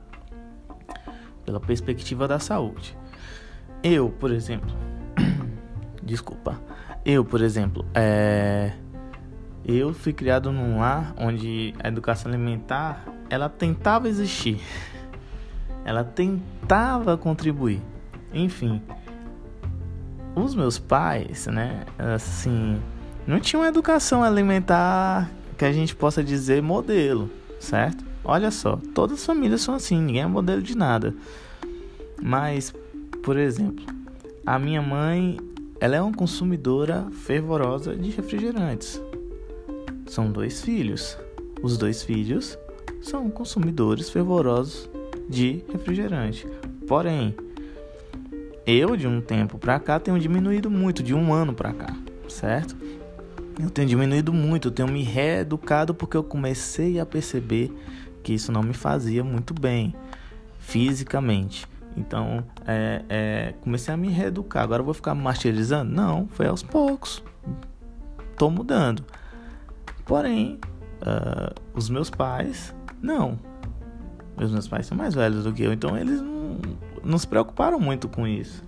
Pela 1.45 1.61
perspectiva 1.61 2.27
da 2.27 2.39
saúde. 2.39 2.97
Eu, 3.83 4.09
por 4.09 4.31
exemplo, 4.31 4.75
desculpa, 6.05 6.61
eu, 7.05 7.25
por 7.25 7.41
exemplo, 7.41 7.85
é, 7.95 8.73
eu 9.65 9.93
fui 9.93 10.13
criado 10.13 10.53
num 10.53 10.79
lar 10.79 11.15
onde 11.19 11.75
a 11.83 11.89
educação 11.89 12.31
alimentar 12.31 13.05
ela 13.31 13.49
tentava 13.49 14.09
existir. 14.09 14.61
ela 15.85 16.05
tentava 16.05 17.17
contribuir. 17.17 17.81
Enfim, 18.33 18.81
os 20.35 20.55
meus 20.55 20.79
pais, 20.79 21.47
né, 21.47 21.85
assim, 22.15 22.81
não 23.27 23.39
tinham 23.39 23.63
uma 23.63 23.69
educação 23.69 24.25
alimentar 24.25 25.31
que 25.57 25.65
a 25.65 25.73
gente 25.73 25.95
possa 25.95 26.23
dizer 26.23 26.63
modelo, 26.63 27.31
certo? 27.61 28.05
Olha 28.25 28.51
só, 28.51 28.79
todas 28.95 29.21
as 29.21 29.27
famílias 29.27 29.61
são 29.61 29.75
assim, 29.75 30.01
ninguém 30.01 30.23
é 30.23 30.27
modelo 30.27 30.63
de 30.63 30.77
nada. 30.77 31.15
Mas, 32.21 32.75
por 33.23 33.37
exemplo, 33.37 33.85
a 34.47 34.59
minha 34.59 34.83
mãe, 34.83 35.37
ela 35.81 35.97
é 35.97 36.01
uma 36.01 36.13
consumidora 36.13 37.07
fervorosa 37.11 37.97
de 37.97 38.11
refrigerantes. 38.11 39.01
São 40.07 40.31
dois 40.31 40.63
filhos. 40.63 41.19
Os 41.63 41.77
dois 41.77 42.03
filhos 42.03 42.59
são 43.03 43.29
consumidores 43.31 44.09
fervorosos 44.11 44.89
de 45.29 45.65
refrigerante. 45.73 46.47
Porém, 46.87 47.35
eu 48.67 48.97
de 48.97 49.07
um 49.07 49.21
tempo 49.21 49.59
para 49.59 49.79
cá 49.79 49.99
tenho 49.99 50.19
diminuído 50.19 50.71
muito, 50.71 51.03
de 51.03 51.15
um 51.15 51.33
ano 51.33 51.53
para 51.53 51.73
cá, 51.73 51.95
certo? 52.29 52.77
Eu 53.61 53.71
tenho 53.71 53.89
diminuído 53.89 54.33
muito, 54.33 54.69
eu 54.69 54.73
tenho 54.73 54.89
me 54.89 55.03
reeducado 55.03 55.95
porque 55.95 56.17
eu 56.17 56.25
comecei 56.25 56.99
a 56.99 57.07
perceber 57.07 57.73
que 58.23 58.33
isso 58.33 58.51
não 58.51 58.63
me 58.63 58.75
fazia 58.75 59.23
muito 59.23 59.55
bem 59.55 59.95
fisicamente. 60.59 61.67
Então, 61.97 62.45
é, 62.67 63.05
é, 63.09 63.55
comecei 63.61 63.95
a 63.95 63.97
me 63.97 64.09
reeducar. 64.09 64.63
Agora 64.65 64.81
eu 64.81 64.85
vou 64.85 64.95
ficar 64.95 65.15
martirizando? 65.15 65.93
Não, 65.93 66.27
foi 66.29 66.47
aos 66.47 66.63
poucos. 66.63 67.23
Tô 68.37 68.51
mudando. 68.51 69.05
Porém, 70.05 70.59
uh, 71.03 71.55
os 71.73 71.89
meus 71.89 72.11
pais, 72.11 72.75
não. 73.01 73.39
Os 74.37 74.51
meus 74.51 74.67
pais 74.67 74.87
são 74.87 74.97
mais 74.97 75.15
velhos 75.15 75.45
do 75.45 75.53
que 75.53 75.63
eu, 75.63 75.73
então 75.73 75.97
eles 75.97 76.21
não, 76.21 76.59
não 77.05 77.19
se 77.19 77.27
preocuparam 77.27 77.79
muito 77.79 78.09
com 78.09 78.27
isso. 78.27 78.65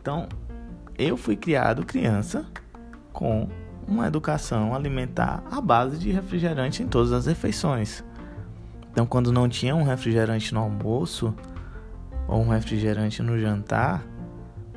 Então, 0.00 0.28
eu 0.96 1.16
fui 1.16 1.36
criado 1.36 1.84
criança 1.84 2.46
com 3.12 3.48
uma 3.86 4.06
educação 4.06 4.74
alimentar 4.74 5.42
à 5.50 5.60
base 5.60 5.98
de 5.98 6.10
refrigerante 6.12 6.82
em 6.82 6.86
todas 6.86 7.12
as 7.12 7.26
refeições. 7.26 8.04
Então, 8.92 9.06
quando 9.06 9.32
não 9.32 9.48
tinha 9.48 9.74
um 9.74 9.82
refrigerante 9.82 10.54
no 10.54 10.60
almoço 10.60 11.34
ou 12.32 12.42
um 12.42 12.48
refrigerante 12.48 13.22
no 13.22 13.38
jantar, 13.38 14.02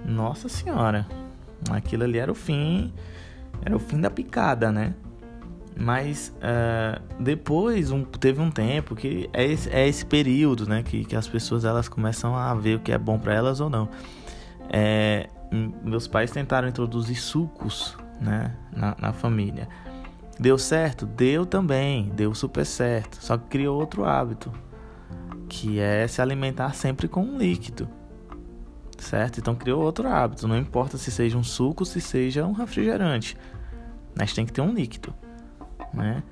nossa 0.05 0.49
senhora, 0.49 1.07
aquilo 1.71 2.03
ali 2.03 2.19
era 2.19 2.31
o 2.31 2.35
fim, 2.35 2.93
era 3.63 3.75
o 3.75 3.79
fim 3.79 3.99
da 3.99 4.09
picada, 4.09 4.71
né? 4.71 4.93
Mas 5.77 6.33
uh, 6.37 7.01
depois 7.21 7.91
um, 7.91 8.03
teve 8.03 8.41
um 8.41 8.51
tempo 8.51 8.95
que 8.95 9.29
é 9.33 9.43
esse, 9.43 9.69
é 9.69 9.87
esse 9.87 10.05
período, 10.05 10.67
né, 10.67 10.83
que, 10.83 11.03
que 11.03 11.15
as 11.15 11.27
pessoas 11.27 11.65
elas 11.65 11.89
começam 11.89 12.33
a 12.35 12.53
ver 12.53 12.77
o 12.77 12.79
que 12.79 12.93
é 12.93 12.97
bom 12.97 13.19
para 13.19 13.33
elas 13.33 13.59
ou 13.59 13.69
não. 13.69 13.89
É, 14.69 15.29
meus 15.83 16.07
pais 16.07 16.31
tentaram 16.31 16.67
introduzir 16.67 17.17
sucos, 17.17 17.97
né, 18.21 18.55
na, 18.71 18.95
na 18.99 19.13
família. 19.13 19.67
Deu 20.39 20.57
certo? 20.57 21.05
Deu 21.05 21.45
também, 21.45 22.09
deu 22.15 22.33
super 22.33 22.65
certo. 22.65 23.17
Só 23.21 23.37
que 23.37 23.45
criou 23.47 23.77
outro 23.79 24.05
hábito, 24.05 24.51
que 25.55 25.79
é 25.79 26.07
se 26.07 26.21
alimentar 26.21 26.73
sempre 26.73 27.07
com 27.07 27.21
um 27.21 27.37
líquido. 27.37 27.87
Certo? 28.97 29.39
Então 29.39 29.55
criou 29.55 29.83
outro 29.83 30.07
hábito. 30.07 30.47
Não 30.47 30.57
importa 30.57 30.97
se 30.97 31.11
seja 31.11 31.37
um 31.37 31.43
suco, 31.43 31.85
se 31.85 32.01
seja 32.01 32.45
um 32.45 32.53
refrigerante. 32.53 33.37
Mas 34.17 34.33
tem 34.33 34.45
que 34.45 34.53
ter 34.53 34.61
um 34.61 34.73
líquido 34.73 35.13
né? 35.95 36.23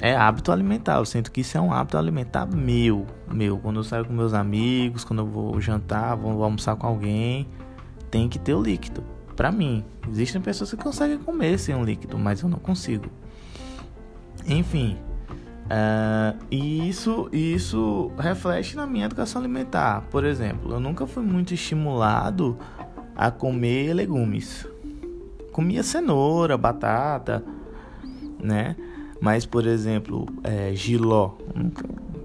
É 0.00 0.14
hábito 0.14 0.52
alimentar. 0.52 0.96
Eu 0.96 1.04
sinto 1.04 1.30
que 1.30 1.40
isso 1.40 1.56
é 1.56 1.60
um 1.60 1.72
hábito 1.72 1.98
alimentar 1.98 2.46
meu, 2.46 3.06
meu. 3.30 3.58
Quando 3.58 3.80
eu 3.80 3.84
saio 3.84 4.04
com 4.04 4.12
meus 4.12 4.32
amigos, 4.32 5.04
quando 5.04 5.20
eu 5.20 5.26
vou 5.26 5.60
jantar, 5.60 6.16
vou, 6.16 6.42
almoçar 6.42 6.76
com 6.76 6.86
alguém, 6.86 7.46
tem 8.10 8.28
que 8.28 8.38
ter 8.38 8.54
o 8.54 8.62
líquido. 8.62 9.04
Para 9.36 9.50
mim, 9.50 9.84
existem 10.08 10.40
pessoas 10.40 10.70
que 10.70 10.76
conseguem 10.76 11.18
comer 11.18 11.58
sem 11.58 11.74
um 11.74 11.84
líquido, 11.84 12.18
mas 12.18 12.40
eu 12.40 12.48
não 12.48 12.58
consigo. 12.58 13.06
Enfim, 14.46 14.96
uh, 15.66 16.38
e 16.50 16.88
isso, 16.88 17.28
isso 17.32 18.10
reflete 18.18 18.76
na 18.76 18.86
minha 18.86 19.06
educação 19.06 19.40
alimentar. 19.40 20.02
Por 20.10 20.24
exemplo, 20.24 20.72
eu 20.72 20.80
nunca 20.80 21.06
fui 21.06 21.22
muito 21.22 21.54
estimulado 21.54 22.56
a 23.16 23.30
comer 23.30 23.94
legumes. 23.94 24.66
Comia 25.52 25.82
cenoura, 25.82 26.58
batata, 26.58 27.44
né? 28.42 28.76
Mas, 29.20 29.46
por 29.46 29.66
exemplo, 29.66 30.26
é, 30.42 30.74
giló. 30.74 31.32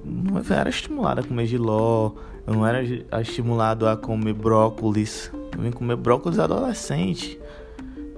Não 0.03 0.41
era 0.49 0.69
estimulado 0.69 1.21
a 1.21 1.23
comer 1.23 1.45
giló. 1.45 2.13
Eu 2.45 2.53
não 2.55 2.65
era 2.65 2.83
estimulado 3.21 3.87
a 3.87 3.95
comer 3.95 4.33
brócolis. 4.33 5.31
Eu 5.55 5.61
vim 5.61 5.71
comer 5.71 5.95
brócolis 5.95 6.39
adolescente. 6.39 7.39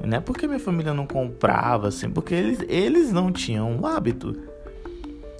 Não 0.04 0.18
é 0.18 0.20
porque 0.20 0.48
minha 0.48 0.60
família 0.60 0.94
não 0.94 1.06
comprava, 1.06 1.90
assim, 1.90 2.10
porque 2.10 2.34
eles, 2.34 2.66
eles 2.68 3.12
não 3.12 3.32
tinham 3.32 3.78
o 3.80 3.86
hábito. 3.86 4.36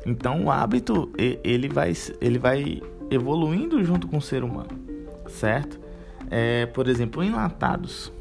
Então 0.06 0.46
o 0.46 0.52
hábito 0.52 1.12
ele 1.18 1.70
vai, 1.70 1.94
ele 2.20 2.40
vai 2.40 2.82
evoluindo 3.10 3.84
junto 3.84 4.08
com 4.08 4.18
o 4.18 4.22
ser 4.22 4.44
humano, 4.44 4.80
certo? 5.28 5.80
É, 6.30 6.66
por 6.66 6.88
exemplo, 6.88 7.24
enlatados. 7.24 8.12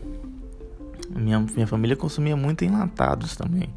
Minha, 1.08 1.40
minha 1.40 1.66
família 1.66 1.96
consumia 1.96 2.36
muito 2.36 2.64
enlatados 2.64 3.36
também. 3.36 3.72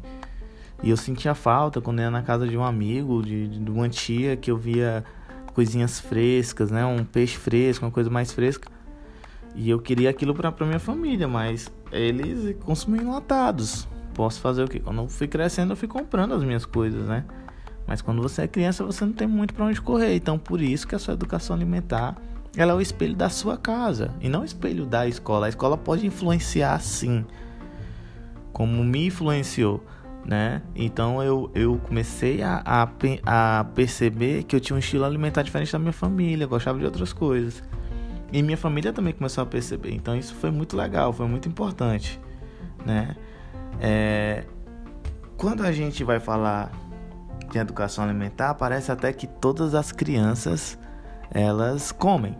E 0.82 0.90
eu 0.90 0.96
sentia 0.96 1.34
falta 1.34 1.80
quando 1.80 2.00
ia 2.00 2.10
na 2.10 2.22
casa 2.22 2.46
de 2.46 2.56
um 2.56 2.64
amigo, 2.64 3.22
de, 3.22 3.48
de 3.48 3.70
uma 3.70 3.88
tia, 3.88 4.36
que 4.36 4.50
eu 4.50 4.56
via 4.56 5.04
coisinhas 5.54 5.98
frescas, 6.00 6.70
né? 6.70 6.84
Um 6.84 7.04
peixe 7.04 7.38
fresco, 7.38 7.84
uma 7.84 7.90
coisa 7.90 8.10
mais 8.10 8.32
fresca. 8.32 8.68
E 9.54 9.70
eu 9.70 9.78
queria 9.78 10.10
aquilo 10.10 10.34
para 10.34 10.52
minha 10.66 10.80
família, 10.80 11.28
mas 11.28 11.72
eles 11.92 12.56
consumiam 12.64 13.04
enlatados. 13.04 13.88
Posso 14.12 14.40
fazer 14.40 14.64
o 14.64 14.68
quê? 14.68 14.80
Quando 14.80 15.02
eu 15.02 15.08
fui 15.08 15.28
crescendo, 15.28 15.72
eu 15.72 15.76
fui 15.76 15.88
comprando 15.88 16.34
as 16.34 16.42
minhas 16.42 16.66
coisas, 16.66 17.06
né? 17.06 17.24
Mas 17.86 18.00
quando 18.00 18.22
você 18.22 18.42
é 18.42 18.48
criança, 18.48 18.84
você 18.84 19.04
não 19.04 19.12
tem 19.12 19.26
muito 19.26 19.54
para 19.54 19.66
onde 19.66 19.80
correr. 19.80 20.14
Então, 20.16 20.38
por 20.38 20.60
isso 20.60 20.86
que 20.86 20.94
a 20.94 20.98
sua 20.98 21.14
educação 21.14 21.54
alimentar 21.54 22.16
ela 22.56 22.72
é 22.72 22.74
o 22.74 22.80
espelho 22.80 23.16
da 23.16 23.28
sua 23.28 23.56
casa 23.56 24.14
e 24.20 24.28
não 24.28 24.42
o 24.42 24.44
espelho 24.44 24.86
da 24.86 25.06
escola. 25.08 25.46
A 25.46 25.48
escola 25.48 25.76
pode 25.76 26.06
influenciar 26.06 26.80
sim, 26.80 27.24
como 28.52 28.84
me 28.84 29.06
influenciou 29.06 29.84
né? 30.24 30.62
Então 30.74 31.22
eu, 31.22 31.50
eu 31.54 31.78
comecei 31.86 32.42
a, 32.42 32.62
a, 32.64 32.88
a, 33.26 33.64
perceber 33.64 34.44
que 34.44 34.56
eu 34.56 34.60
tinha 34.60 34.74
um 34.74 34.78
estilo 34.78 35.04
alimentar 35.04 35.42
diferente 35.42 35.72
da 35.72 35.78
minha 35.78 35.92
família, 35.92 36.46
gostava 36.46 36.78
de 36.78 36.84
outras 36.84 37.12
coisas. 37.12 37.62
E 38.32 38.42
minha 38.42 38.56
família 38.56 38.92
também 38.92 39.12
começou 39.12 39.42
a 39.42 39.46
perceber. 39.46 39.92
Então 39.92 40.16
isso 40.16 40.34
foi 40.34 40.50
muito 40.50 40.76
legal, 40.76 41.12
foi 41.12 41.26
muito 41.28 41.48
importante, 41.48 42.18
né? 42.84 43.14
É, 43.80 44.44
quando 45.36 45.62
a 45.62 45.72
gente 45.72 46.02
vai 46.02 46.18
falar 46.18 46.72
de 47.54 47.60
educação 47.60 48.02
alimentar, 48.02 48.54
parece 48.54 48.90
até 48.90 49.12
que 49.12 49.26
todas 49.26 49.74
as 49.74 49.92
crianças 49.92 50.76
elas 51.30 51.92
comem. 51.92 52.36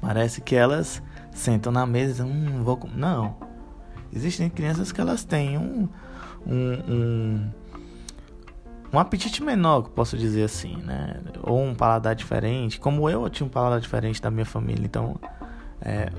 Parece 0.00 0.40
que 0.40 0.54
elas 0.54 1.02
sentam 1.32 1.72
na 1.72 1.84
mesa, 1.84 2.24
hum, 2.24 2.62
vou 2.62 2.76
comer. 2.76 2.96
Não 2.96 3.36
Existem 4.12 4.48
crianças 4.48 4.92
que 4.92 5.00
elas 5.00 5.24
têm 5.24 5.58
um, 5.58 5.88
um, 6.46 6.72
um, 6.88 7.50
um 8.92 8.98
apetite 8.98 9.42
menor, 9.42 9.82
que 9.82 9.90
posso 9.90 10.16
dizer 10.16 10.44
assim, 10.44 10.76
né? 10.76 11.20
Ou 11.42 11.60
um 11.60 11.74
paladar 11.74 12.14
diferente. 12.14 12.80
Como 12.80 13.10
eu, 13.10 13.24
eu 13.24 13.30
tinha 13.30 13.46
um 13.46 13.50
paladar 13.50 13.80
diferente 13.80 14.22
da 14.22 14.30
minha 14.30 14.46
família. 14.46 14.86
Então, 14.86 15.16
é, 15.80 16.10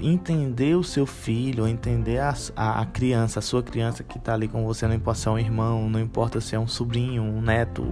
entender 0.00 0.76
o 0.76 0.82
seu 0.82 1.06
filho, 1.06 1.66
entender 1.66 2.18
a, 2.18 2.34
a, 2.56 2.80
a, 2.80 2.86
criança, 2.86 3.38
a 3.38 3.42
sua 3.42 3.62
criança 3.62 4.02
que 4.02 4.18
está 4.18 4.34
ali 4.34 4.48
com 4.48 4.64
você, 4.64 4.86
não 4.86 4.94
importa 4.94 5.20
se 5.20 5.28
é 5.28 5.30
um 5.30 5.38
irmão, 5.38 5.88
não 5.88 6.00
importa 6.00 6.40
se 6.40 6.54
é 6.54 6.58
um 6.58 6.66
sobrinho, 6.66 7.22
um 7.22 7.40
neto, 7.40 7.86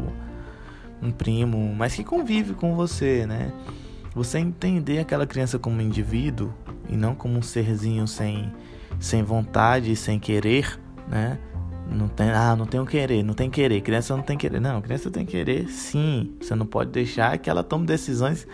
um 1.01 1.11
primo, 1.11 1.75
mas 1.75 1.95
que 1.95 2.05
convive 2.05 2.55
com 2.55 2.75
você, 2.75 3.27
né? 3.27 3.53
Você 4.15 4.39
entender 4.39 4.99
aquela 4.99 5.27
criança 5.27 5.59
como 5.59 5.77
um 5.77 5.81
indivíduo 5.81 6.53
e 6.89 6.97
não 6.97 7.15
como 7.15 7.39
um 7.39 7.43
serzinho 7.43 8.07
sem 8.07 8.53
sem 9.01 9.23
vontade, 9.23 9.97
sem 9.97 10.19
querer, 10.19 10.79
né? 11.09 11.39
Não 11.91 12.09
tem, 12.09 12.31
ah, 12.31 12.55
não 12.57 12.67
tenho 12.67 12.87
querer, 12.87 13.23
não 13.23 13.35
tem 13.35 13.51
querer. 13.51 13.81
Criança 13.81 14.17
não 14.17 14.23
tem 14.23 14.37
querer. 14.37 14.61
Não, 14.61 14.81
criança 14.81 15.11
tem 15.11 15.27
querer 15.27 15.69
sim. 15.69 16.35
Você 16.41 16.55
não 16.55 16.65
pode 16.65 16.91
deixar 16.91 17.37
que 17.39 17.51
ela 17.51 17.63
tome 17.63 17.87
decisões 17.87 18.47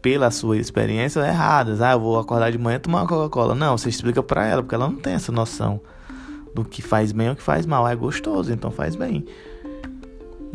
pela 0.00 0.30
sua 0.30 0.56
experiência 0.56 1.20
erradas. 1.20 1.80
Ah, 1.80 1.92
eu 1.92 2.00
vou 2.00 2.18
acordar 2.18 2.50
de 2.50 2.58
manhã 2.58 2.76
e 2.76 2.80
tomar 2.80 3.02
uma 3.02 3.08
Coca-Cola. 3.08 3.54
Não, 3.54 3.76
você 3.76 3.88
explica 3.88 4.22
para 4.22 4.46
ela, 4.46 4.62
porque 4.62 4.74
ela 4.74 4.88
não 4.88 4.96
tem 4.96 5.14
essa 5.14 5.32
noção 5.32 5.80
do 6.54 6.64
que 6.64 6.82
faz 6.82 7.12
bem 7.12 7.30
ou 7.30 7.36
que 7.36 7.42
faz 7.42 7.66
mal. 7.66 7.86
É 7.86 7.94
gostoso, 7.94 8.52
então 8.52 8.70
faz 8.70 8.96
bem. 8.96 9.24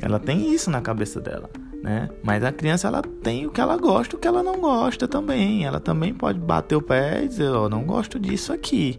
Ela 0.01 0.19
tem 0.19 0.53
isso 0.53 0.69
na 0.69 0.81
cabeça 0.81 1.21
dela 1.21 1.49
né? 1.85 2.09
Mas 2.23 2.43
a 2.43 2.51
criança 2.51 2.87
ela 2.87 3.03
tem 3.03 3.45
o 3.45 3.51
que 3.51 3.61
ela 3.61 3.77
gosta, 3.77 4.15
o 4.15 4.19
que 4.19 4.27
ela 4.27 4.41
não 4.41 4.59
gosta 4.59 5.07
também. 5.07 5.65
Ela 5.65 5.79
também 5.79 6.15
pode 6.15 6.39
bater 6.39 6.75
o 6.75 6.81
pé 6.81 7.23
e 7.23 7.27
dizer, 7.27 7.51
ó, 7.51 7.65
oh, 7.65 7.69
não 7.69 7.83
gosto 7.83 8.19
disso 8.19 8.51
aqui. 8.51 8.97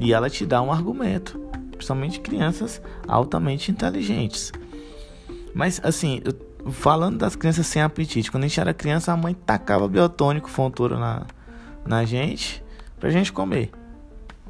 E 0.00 0.12
ela 0.12 0.28
te 0.28 0.44
dá 0.44 0.60
um 0.60 0.72
argumento, 0.72 1.38
principalmente 1.70 2.18
crianças 2.18 2.82
altamente 3.06 3.70
inteligentes. 3.70 4.50
Mas 5.54 5.80
assim, 5.84 6.20
falando 6.70 7.18
das 7.18 7.36
crianças 7.36 7.66
sem 7.66 7.82
apetite, 7.82 8.30
quando 8.30 8.44
a 8.44 8.48
gente 8.48 8.60
era 8.60 8.74
criança, 8.74 9.12
a 9.12 9.16
mãe 9.16 9.34
tacava 9.34 9.88
biotônico, 9.88 10.48
fontura 10.48 10.98
na, 10.98 11.26
na 11.86 12.04
gente 12.04 12.62
pra 12.98 13.10
gente 13.10 13.32
comer, 13.32 13.70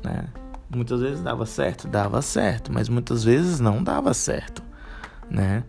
né? 0.03 0.29
Muitas 0.69 1.01
vezes 1.01 1.21
dava 1.21 1.47
certo, 1.47 1.89
dava 1.89 2.23
certo, 2.23 2.73
mas 2.73 2.89
muitas 2.89 3.25
vezes 3.25 3.59
não 3.59 3.83
dava 3.83 4.15
certo, 4.15 4.63
né? 5.29 5.65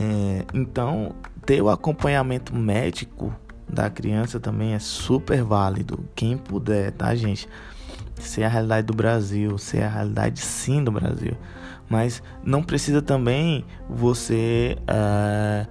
É, 0.00 0.44
então, 0.54 1.14
ter 1.44 1.60
o 1.60 1.68
acompanhamento 1.68 2.54
médico 2.54 3.34
da 3.68 3.90
criança 3.90 4.38
também 4.38 4.74
é 4.74 4.78
super 4.78 5.42
válido. 5.42 6.04
Quem 6.14 6.36
puder, 6.36 6.92
tá, 6.92 7.14
gente? 7.14 7.48
Se 8.16 8.42
é 8.42 8.46
a 8.46 8.48
realidade 8.48 8.86
do 8.86 8.94
Brasil, 8.94 9.56
se 9.58 9.78
é 9.78 9.84
a 9.84 9.88
realidade 9.88 10.40
sim 10.40 10.84
do 10.84 10.92
Brasil. 10.92 11.36
Mas 11.90 12.22
não 12.44 12.62
precisa 12.62 13.02
também 13.02 13.64
você 13.88 14.78
uh, 14.82 15.68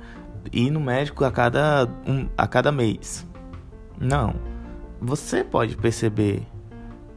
ir 0.52 0.70
no 0.70 0.82
médico 0.82 1.24
a 1.24 1.32
cada, 1.32 1.88
um, 2.06 2.28
a 2.38 2.46
cada 2.46 2.74
mês. 2.74 3.26
Não. 3.98 4.36
Você 5.02 5.46
pode 5.46 5.78
perceber 5.78 6.46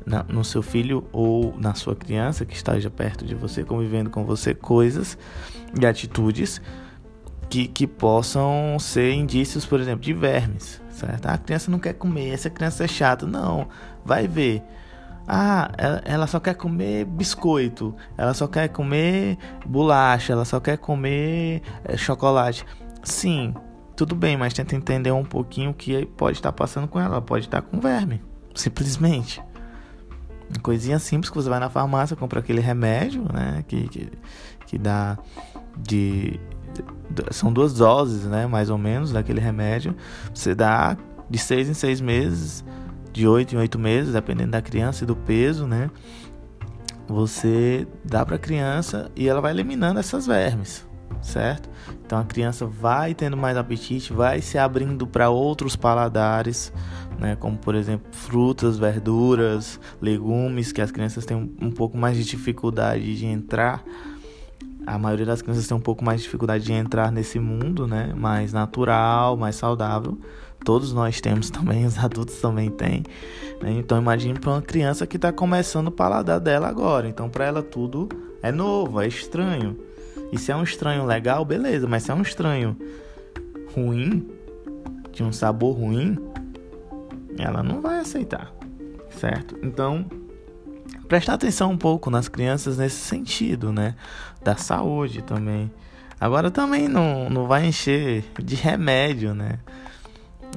na, 0.06 0.22
no 0.22 0.44
seu 0.44 0.62
filho 0.62 1.04
ou 1.12 1.52
na 1.58 1.74
sua 1.74 1.96
criança 1.96 2.44
que 2.46 2.54
esteja 2.54 2.88
perto 2.88 3.24
de 3.24 3.34
você, 3.34 3.64
convivendo 3.64 4.08
com 4.08 4.24
você, 4.24 4.54
coisas 4.54 5.18
e 5.80 5.84
atitudes 5.84 6.62
que, 7.50 7.66
que 7.66 7.88
possam 7.88 8.78
ser 8.78 9.12
indícios, 9.12 9.66
por 9.66 9.80
exemplo, 9.80 10.00
de 10.00 10.12
vermes, 10.12 10.80
certo? 10.90 11.26
Ah, 11.26 11.34
a 11.34 11.38
criança 11.38 11.72
não 11.72 11.78
quer 11.80 11.94
comer, 11.94 12.30
essa 12.30 12.48
criança 12.48 12.84
é 12.84 12.88
chata. 12.88 13.26
Não, 13.26 13.68
vai 14.04 14.28
ver. 14.28 14.62
Ah, 15.26 15.70
ela, 15.78 16.02
ela 16.04 16.26
só 16.26 16.40
quer 16.40 16.54
comer 16.54 17.04
biscoito, 17.04 17.94
ela 18.16 18.34
só 18.34 18.46
quer 18.46 18.68
comer 18.68 19.38
bolacha, 19.64 20.32
ela 20.32 20.44
só 20.44 20.58
quer 20.58 20.78
comer 20.78 21.62
é, 21.84 21.96
chocolate. 21.96 22.64
Sim, 23.04 23.54
tudo 23.96 24.14
bem, 24.14 24.36
mas 24.36 24.52
tenta 24.52 24.74
entender 24.74 25.12
um 25.12 25.24
pouquinho 25.24 25.70
o 25.70 25.74
que 25.74 26.06
pode 26.06 26.38
estar 26.38 26.52
passando 26.52 26.88
com 26.88 26.98
ela. 26.98 27.14
Ela 27.14 27.22
pode 27.22 27.46
estar 27.46 27.62
com 27.62 27.80
verme, 27.80 28.22
simplesmente. 28.54 29.42
Coisinha 30.62 30.98
simples 30.98 31.30
que 31.30 31.36
você 31.36 31.48
vai 31.48 31.60
na 31.60 31.70
farmácia, 31.70 32.16
compra 32.16 32.40
aquele 32.40 32.60
remédio, 32.60 33.24
né? 33.32 33.64
Que, 33.66 33.88
que, 33.88 34.12
que 34.66 34.78
dá 34.78 35.18
de. 35.76 36.38
São 37.30 37.52
duas 37.52 37.74
doses, 37.74 38.24
né? 38.24 38.46
Mais 38.46 38.70
ou 38.70 38.76
menos, 38.76 39.12
daquele 39.12 39.40
remédio. 39.40 39.96
Você 40.34 40.54
dá 40.54 40.96
de 41.30 41.38
seis 41.38 41.68
em 41.68 41.74
seis 41.74 42.00
meses, 42.00 42.64
de 43.12 43.26
oito 43.26 43.54
em 43.54 43.58
oito 43.58 43.78
meses, 43.78 44.12
dependendo 44.12 44.52
da 44.52 44.62
criança 44.62 45.04
e 45.04 45.06
do 45.06 45.16
peso, 45.16 45.66
né? 45.66 45.90
Você 47.06 47.86
dá 48.04 48.24
para 48.24 48.36
a 48.36 48.38
criança 48.38 49.10
e 49.14 49.28
ela 49.28 49.40
vai 49.40 49.52
eliminando 49.52 50.00
essas 50.00 50.26
vermes, 50.26 50.86
certo? 51.20 51.68
Então 52.04 52.18
a 52.18 52.24
criança 52.24 52.64
vai 52.64 53.14
tendo 53.14 53.36
mais 53.36 53.56
apetite, 53.56 54.12
vai 54.12 54.40
se 54.40 54.56
abrindo 54.56 55.06
para 55.06 55.28
outros 55.28 55.76
paladares 55.76 56.72
né? 57.22 57.36
Como 57.36 57.56
por 57.56 57.76
exemplo 57.76 58.06
frutas, 58.10 58.76
verduras, 58.76 59.78
legumes, 60.00 60.72
que 60.72 60.80
as 60.80 60.90
crianças 60.90 61.24
têm 61.24 61.36
um 61.60 61.70
pouco 61.70 61.96
mais 61.96 62.16
de 62.16 62.24
dificuldade 62.24 63.16
de 63.16 63.26
entrar. 63.26 63.82
A 64.84 64.98
maioria 64.98 65.24
das 65.24 65.40
crianças 65.40 65.68
tem 65.68 65.76
um 65.76 65.80
pouco 65.80 66.04
mais 66.04 66.18
de 66.18 66.24
dificuldade 66.24 66.64
de 66.64 66.72
entrar 66.72 67.12
nesse 67.12 67.38
mundo, 67.38 67.86
né? 67.86 68.12
Mais 68.16 68.52
natural, 68.52 69.36
mais 69.36 69.54
saudável. 69.54 70.18
Todos 70.64 70.92
nós 70.92 71.20
temos 71.20 71.50
também, 71.50 71.84
os 71.86 71.98
adultos 71.98 72.36
também 72.40 72.70
têm. 72.70 73.04
Né? 73.60 73.72
Então 73.72 73.98
imagine 73.98 74.38
para 74.38 74.50
uma 74.50 74.62
criança 74.62 75.06
que 75.06 75.16
está 75.16 75.32
começando 75.32 75.88
o 75.88 75.92
paladar 75.92 76.40
dela 76.40 76.68
agora. 76.68 77.08
Então 77.08 77.28
para 77.28 77.44
ela 77.44 77.62
tudo 77.62 78.08
é 78.42 78.50
novo, 78.50 79.00
é 79.00 79.06
estranho. 79.06 79.78
E 80.32 80.38
se 80.38 80.50
é 80.50 80.56
um 80.56 80.62
estranho 80.62 81.04
legal, 81.04 81.44
beleza. 81.44 81.86
Mas 81.86 82.04
se 82.04 82.10
é 82.10 82.14
um 82.14 82.22
estranho 82.22 82.76
ruim, 83.74 84.26
de 85.12 85.22
um 85.22 85.32
sabor 85.32 85.76
ruim, 85.76 86.18
ela 87.38 87.62
não 87.62 87.80
vai 87.80 88.00
aceitar, 88.00 88.52
certo? 89.10 89.58
Então, 89.62 90.06
prestar 91.06 91.34
atenção 91.34 91.70
um 91.70 91.76
pouco 91.76 92.10
nas 92.10 92.28
crianças 92.28 92.78
nesse 92.78 92.96
sentido, 92.96 93.72
né? 93.72 93.94
Da 94.42 94.56
saúde 94.56 95.22
também. 95.22 95.70
Agora 96.18 96.50
também 96.50 96.88
não, 96.88 97.28
não 97.28 97.46
vai 97.46 97.66
encher 97.66 98.24
de 98.42 98.54
remédio, 98.54 99.34
né? 99.34 99.58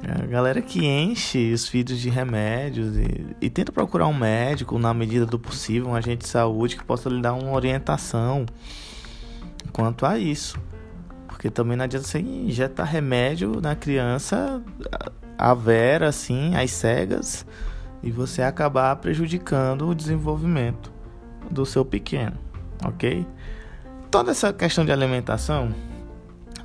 A 0.08 0.26
galera 0.28 0.62
que 0.62 0.86
enche 0.86 1.52
os 1.52 1.68
filhos 1.68 2.00
de 2.00 2.10
remédios 2.10 2.96
e, 2.96 3.36
e, 3.41 3.50
tenta 3.50 3.72
procurar 3.72 4.06
um 4.06 4.13
médico 4.13 4.78
na 4.78 4.94
medida 4.94 5.26
do 5.26 5.39
possível, 5.39 5.89
um 5.89 5.96
agente 5.96 6.20
de 6.20 6.28
saúde 6.28 6.78
que 6.78 6.84
possa 6.84 7.10
lhe 7.10 7.20
dar 7.20 7.34
uma 7.34 7.52
orientação 7.52 8.46
quanto 9.74 10.06
a 10.06 10.20
isso. 10.20 10.60
Porque 11.28 11.50
também 11.50 11.76
não 11.76 11.86
adianta 11.86 12.06
você 12.06 12.20
injetar 12.20 12.86
remédio 12.86 13.60
na 13.60 13.76
criança 13.76 14.62
a 15.36 15.54
vera, 15.56 16.10
assim, 16.10 16.56
às 16.56 16.70
cegas, 16.70 17.44
e 18.04 18.12
você 18.12 18.44
acabar 18.44 18.96
prejudicando 18.98 19.89
o 19.89 19.96
desenvolvimento 19.96 20.94
do 21.50 21.65
seu 21.65 21.84
pequeno, 21.84 22.38
ok? 22.86 23.26
Toda 24.12 24.32
essa 24.32 24.54
questão 24.54 24.86
de 24.86 24.91
alimentação 24.91 25.74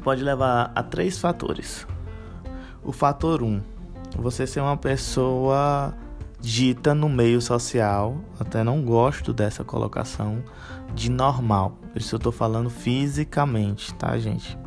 pode 0.04 0.22
levar 0.22 0.70
a 0.74 0.82
três 0.82 1.18
fatores. 1.18 1.86
O 2.82 2.92
fator 2.92 3.42
1, 3.42 3.46
um, 3.46 3.62
você 4.16 4.46
ser 4.46 4.60
uma 4.60 4.76
pessoa 4.76 5.94
dita 6.40 6.94
no 6.94 7.08
meio 7.08 7.40
social, 7.40 8.16
até 8.38 8.64
não 8.64 8.82
gosto 8.82 9.32
dessa 9.32 9.62
colocação, 9.62 10.42
de 10.94 11.10
normal. 11.10 11.76
Isso 11.94 12.14
eu 12.14 12.18
estou 12.18 12.32
falando 12.32 12.70
fisicamente, 12.70 13.94
tá, 13.94 14.18
gente? 14.18 14.58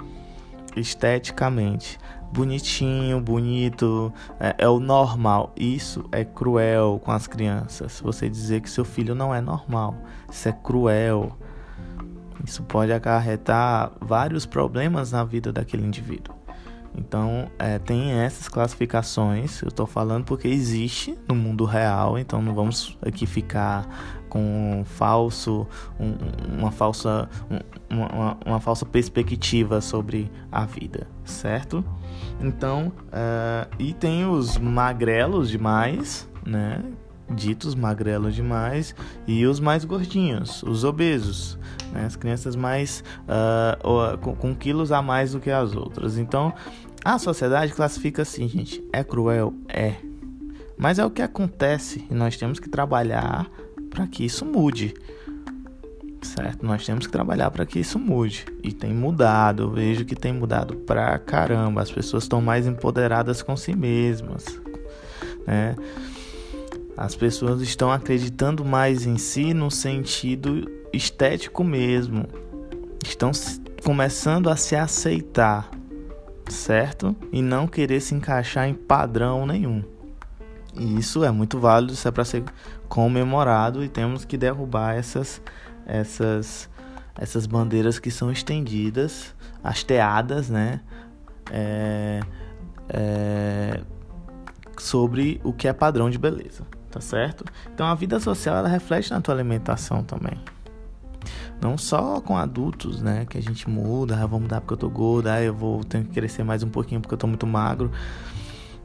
Esteticamente 0.75 1.97
bonitinho, 2.33 3.21
bonito, 3.21 4.11
é, 4.39 4.55
é, 4.57 4.67
o 4.67 4.79
normal. 4.79 5.53
Isso 5.55 6.03
é 6.11 6.25
cruel 6.25 6.99
com 7.03 7.11
as 7.11 7.27
crianças. 7.27 8.01
Você 8.03 8.27
dizer 8.27 8.61
que 8.61 8.69
seu 8.69 8.83
filho 8.83 9.13
não 9.13 9.33
é 9.33 9.39
normal, 9.39 9.95
isso 10.29 10.49
é 10.49 10.51
cruel. 10.51 11.37
Isso 12.43 12.63
pode 12.63 12.91
acarretar 12.91 13.91
vários 14.01 14.45
problemas 14.45 15.11
na 15.11 15.23
vida 15.23 15.53
daquele 15.53 15.85
indivíduo. 15.85 16.42
Então, 16.95 17.49
é, 17.57 17.79
tem 17.79 18.11
essas 18.11 18.47
classificações. 18.47 19.61
Eu 19.61 19.69
estou 19.69 19.87
falando 19.87 20.25
porque 20.25 20.47
existe 20.47 21.17
no 21.27 21.35
mundo 21.35 21.65
real. 21.65 22.17
Então, 22.17 22.41
não 22.41 22.53
vamos 22.53 22.97
aqui 23.01 23.25
ficar 23.25 23.87
com 24.33 24.79
um 24.79 24.83
falso, 24.83 25.67
um, 25.99 26.15
uma 26.57 26.71
falsa, 26.71 27.29
um, 27.51 27.95
uma, 27.95 28.37
uma, 28.43 28.59
falsa 28.59 28.83
perspectiva 28.83 29.79
sobre 29.79 30.31
a 30.51 30.65
vida, 30.65 31.07
certo? 31.23 31.85
Então, 32.41 32.91
uh, 33.09 33.69
e 33.77 33.93
tem 33.93 34.25
os 34.25 34.57
magrelos 34.57 35.51
demais, 35.51 36.27
né? 36.43 36.83
Ditos 37.29 37.75
magrelos 37.75 38.33
demais 38.35 38.95
e 39.27 39.45
os 39.45 39.59
mais 39.59 39.85
gordinhos, 39.85 40.61
os 40.63 40.83
obesos, 40.83 41.57
né? 41.91 42.05
as 42.05 42.15
crianças 42.15 42.55
mais 42.55 43.03
uh, 43.23 44.17
com, 44.17 44.35
com 44.35 44.55
quilos 44.55 44.91
a 44.91 45.01
mais 45.01 45.31
do 45.31 45.39
que 45.39 45.49
as 45.49 45.75
outras. 45.75 46.17
Então, 46.17 46.53
a 47.03 47.17
sociedade 47.17 47.73
classifica 47.73 48.21
assim, 48.21 48.47
gente: 48.47 48.83
é 48.93 49.03
cruel? 49.03 49.53
É. 49.67 49.95
Mas 50.77 50.99
é 50.99 51.05
o 51.05 51.11
que 51.11 51.21
acontece 51.21 52.05
e 52.09 52.13
nós 52.13 52.37
temos 52.37 52.59
que 52.59 52.69
trabalhar 52.69 53.49
para 53.89 54.07
que 54.07 54.25
isso 54.25 54.45
mude. 54.45 54.93
Certo? 56.21 56.65
Nós 56.65 56.85
temos 56.85 57.05
que 57.05 57.11
trabalhar 57.11 57.51
para 57.51 57.65
que 57.65 57.79
isso 57.79 57.99
mude. 57.99 58.45
E 58.63 58.71
tem 58.71 58.93
mudado. 58.93 59.63
Eu 59.63 59.71
vejo 59.71 60.05
que 60.05 60.15
tem 60.15 60.33
mudado 60.33 60.77
pra 60.77 61.19
caramba. 61.19 61.81
As 61.81 61.91
pessoas 61.91 62.23
estão 62.23 62.41
mais 62.41 62.65
empoderadas 62.65 63.41
com 63.41 63.55
si 63.57 63.75
mesmas. 63.75 64.45
Né? 65.45 65.75
As 66.95 67.15
pessoas 67.15 67.61
estão 67.61 67.91
acreditando 67.91 68.63
mais 68.63 69.05
em 69.05 69.17
si 69.17 69.53
no 69.53 69.69
sentido 69.69 70.69
estético 70.93 71.63
mesmo. 71.63 72.25
Estão 73.03 73.31
começando 73.83 74.49
a 74.49 74.55
se 74.55 74.75
aceitar 74.75 75.69
certo? 76.49 77.15
E 77.31 77.41
não 77.41 77.67
querer 77.67 77.99
se 77.99 78.13
encaixar 78.15 78.67
em 78.67 78.73
padrão 78.73 79.45
nenhum. 79.45 79.83
E 80.75 80.97
isso 80.97 81.23
é 81.23 81.31
muito 81.31 81.59
válido, 81.59 81.93
isso 81.93 82.07
é 82.07 82.11
para 82.11 82.25
ser 82.25 82.43
comemorado 82.89 83.83
e 83.83 83.89
temos 83.89 84.25
que 84.25 84.37
derrubar 84.37 84.95
essas 84.95 85.41
essas 85.85 86.69
essas 87.15 87.45
bandeiras 87.45 87.99
que 87.99 88.09
são 88.09 88.31
estendidas, 88.31 89.35
hasteadas, 89.63 90.49
né? 90.49 90.81
É, 91.51 92.21
é, 92.89 93.81
sobre 94.79 95.39
o 95.43 95.53
que 95.53 95.67
é 95.67 95.73
padrão 95.73 96.09
de 96.09 96.17
beleza, 96.17 96.65
tá 96.89 96.99
certo? 96.99 97.45
Então 97.71 97.85
a 97.85 97.93
vida 97.93 98.19
social 98.19 98.57
ela 98.57 98.67
reflete 98.67 99.11
na 99.11 99.21
tua 99.21 99.35
alimentação 99.35 100.03
também. 100.03 100.39
Não 101.63 101.77
só 101.77 102.19
com 102.19 102.35
adultos, 102.35 103.01
né? 103.01 103.25
Que 103.25 103.37
a 103.37 103.41
gente 103.41 103.69
muda, 103.69 104.21
ah, 104.21 104.25
vou 104.25 104.37
mudar 104.37 104.59
porque 104.59 104.73
eu 104.73 104.77
tô 104.77 104.89
gorda, 104.89 105.35
ah, 105.35 105.41
eu 105.41 105.53
vou 105.53 105.81
ter 105.81 106.03
que 106.03 106.09
crescer 106.09 106.43
mais 106.43 106.61
um 106.61 106.67
pouquinho 106.67 106.99
porque 106.99 107.13
eu 107.13 107.17
tô 107.17 107.25
muito 107.25 107.47
magro. 107.47 107.89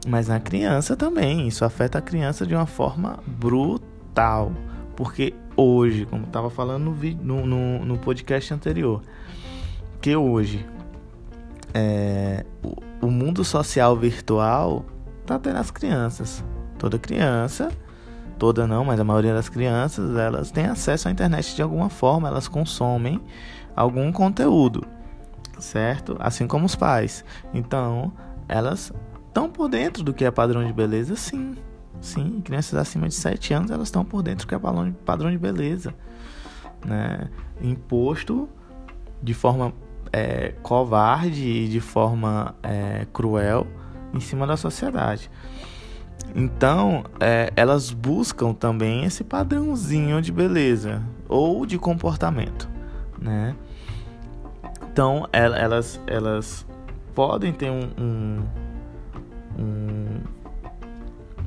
Mas 0.07 0.29
na 0.29 0.39
criança 0.39 0.95
também. 0.95 1.45
Isso 1.45 1.65
afeta 1.65 1.97
a 1.97 2.01
criança 2.01 2.47
de 2.47 2.55
uma 2.55 2.65
forma 2.65 3.19
brutal. 3.27 4.53
Porque 4.95 5.33
hoje, 5.57 6.05
como 6.05 6.23
eu 6.23 6.29
tava 6.29 6.49
falando 6.49 6.85
no, 6.85 6.95
no, 7.21 7.45
no, 7.45 7.85
no 7.85 7.97
podcast 7.97 8.53
anterior, 8.53 9.01
que 9.99 10.15
hoje 10.15 10.65
é, 11.73 12.45
o, 12.63 13.07
o 13.07 13.11
mundo 13.11 13.43
social 13.43 13.93
virtual 13.97 14.85
tá 15.25 15.37
tendo 15.37 15.57
as 15.57 15.69
crianças. 15.69 16.45
Toda 16.77 16.97
criança, 16.97 17.73
toda 18.39 18.65
não, 18.65 18.85
mas 18.85 18.99
a 18.99 19.03
maioria 19.03 19.33
das 19.33 19.49
crianças, 19.49 20.15
elas 20.17 20.49
têm 20.49 20.65
acesso 20.65 21.09
à 21.09 21.11
internet 21.11 21.53
de 21.53 21.61
alguma 21.61 21.89
forma, 21.89 22.29
elas 22.29 22.47
consomem 22.47 23.21
algum 23.75 24.11
conteúdo, 24.11 24.87
certo? 25.59 26.15
Assim 26.19 26.47
como 26.47 26.65
os 26.65 26.75
pais. 26.75 27.23
Então, 27.53 28.11
elas 28.47 28.93
estão 29.27 29.49
por 29.49 29.67
dentro 29.67 30.01
do 30.03 30.13
que 30.13 30.23
é 30.23 30.31
padrão 30.31 30.65
de 30.65 30.71
beleza, 30.71 31.15
sim. 31.15 31.55
Sim, 31.99 32.39
crianças 32.41 32.79
acima 32.79 33.09
de 33.09 33.13
7 33.13 33.53
anos, 33.53 33.71
elas 33.71 33.89
estão 33.89 34.05
por 34.05 34.23
dentro 34.23 34.47
do 34.47 34.49
que 34.49 34.55
é 34.55 34.59
padrão 35.05 35.29
de 35.29 35.37
beleza. 35.37 35.93
Né? 36.85 37.29
Imposto 37.61 38.47
de 39.21 39.33
forma 39.33 39.73
é, 40.13 40.53
covarde 40.63 41.45
e 41.45 41.67
de 41.67 41.81
forma 41.81 42.55
é, 42.63 43.05
cruel 43.11 43.67
em 44.13 44.21
cima 44.21 44.47
da 44.47 44.55
sociedade. 44.55 45.29
Então, 46.35 47.03
é, 47.19 47.51
elas 47.55 47.91
buscam 47.91 48.53
também 48.53 49.03
esse 49.03 49.23
padrãozinho 49.23 50.21
de 50.21 50.31
beleza 50.31 51.03
ou 51.27 51.65
de 51.65 51.77
comportamento, 51.77 52.69
né? 53.19 53.55
Então, 54.91 55.27
elas, 55.31 55.99
elas 56.07 56.65
podem 57.15 57.51
ter 57.53 57.69
um, 57.69 57.89
um, 59.57 60.21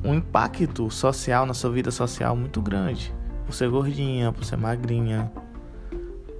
um, 0.03 0.13
impacto 0.13 0.89
social 0.89 1.45
na 1.45 1.53
sua 1.53 1.71
vida 1.71 1.91
social 1.91 2.35
muito 2.35 2.61
grande. 2.61 3.13
Por 3.45 3.53
ser 3.53 3.69
gordinha, 3.69 4.31
por 4.31 4.43
ser 4.43 4.57
magrinha, 4.57 5.31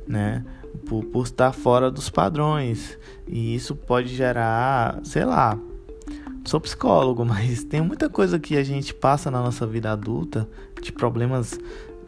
né? 0.08 0.44
Por, 0.88 1.04
por 1.06 1.24
estar 1.24 1.52
fora 1.52 1.92
dos 1.92 2.10
padrões. 2.10 2.98
E 3.28 3.56
isso 3.56 3.76
pode 3.76 4.10
gerar, 4.10 5.00
sei 5.04 5.26
lá, 5.26 5.58
sou 6.46 6.60
psicólogo, 6.60 7.24
mas 7.26 7.64
tem 7.64 7.82
muita 7.82 8.10
coisa 8.10 8.40
que 8.40 8.58
a 8.58 8.64
gente 8.64 8.94
passa 8.94 9.30
na 9.30 9.42
nossa 9.42 9.66
vida 9.66 9.92
adulta, 9.92 10.48
de 10.82 10.92
problemas 10.92 11.60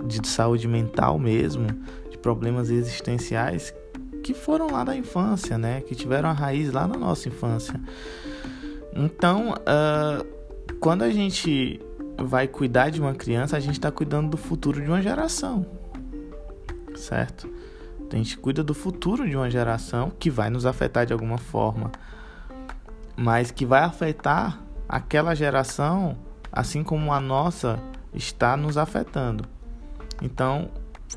de 0.05 0.27
saúde 0.27 0.67
mental 0.67 1.17
mesmo, 1.17 1.67
de 2.09 2.17
problemas 2.17 2.69
existenciais 2.69 3.73
que 4.23 4.33
foram 4.33 4.71
lá 4.71 4.83
da 4.83 4.95
infância, 4.95 5.57
né? 5.57 5.81
Que 5.81 5.93
tiveram 5.93 6.29
a 6.29 6.33
raiz 6.33 6.71
lá 6.71 6.87
na 6.87 6.97
nossa 6.97 7.29
infância. 7.29 7.79
Então, 8.95 9.53
uh, 9.53 10.75
quando 10.79 11.03
a 11.03 11.11
gente 11.11 11.79
vai 12.17 12.47
cuidar 12.47 12.89
de 12.89 12.99
uma 12.99 13.13
criança, 13.13 13.55
a 13.55 13.59
gente 13.59 13.73
está 13.73 13.91
cuidando 13.91 14.29
do 14.29 14.37
futuro 14.37 14.81
de 14.81 14.87
uma 14.87 15.01
geração, 15.01 15.65
certo? 16.95 17.47
A 18.11 18.15
gente 18.15 18.37
cuida 18.37 18.63
do 18.63 18.73
futuro 18.73 19.27
de 19.27 19.35
uma 19.35 19.49
geração 19.51 20.11
que 20.17 20.29
vai 20.29 20.49
nos 20.49 20.65
afetar 20.65 21.05
de 21.05 21.13
alguma 21.13 21.37
forma, 21.37 21.91
mas 23.15 23.51
que 23.51 23.65
vai 23.65 23.83
afetar 23.83 24.59
aquela 24.87 25.35
geração, 25.35 26.17
assim 26.51 26.83
como 26.83 27.11
a 27.13 27.19
nossa 27.19 27.79
está 28.13 28.55
nos 28.55 28.77
afetando. 28.77 29.45
Então, 30.21 30.69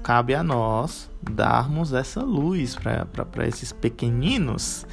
cabe 0.02 0.34
a 0.34 0.42
nós 0.42 1.10
darmos 1.22 1.92
essa 1.92 2.22
luz 2.22 2.76
para 2.76 3.46
esses 3.46 3.72
pequeninos, 3.72 4.86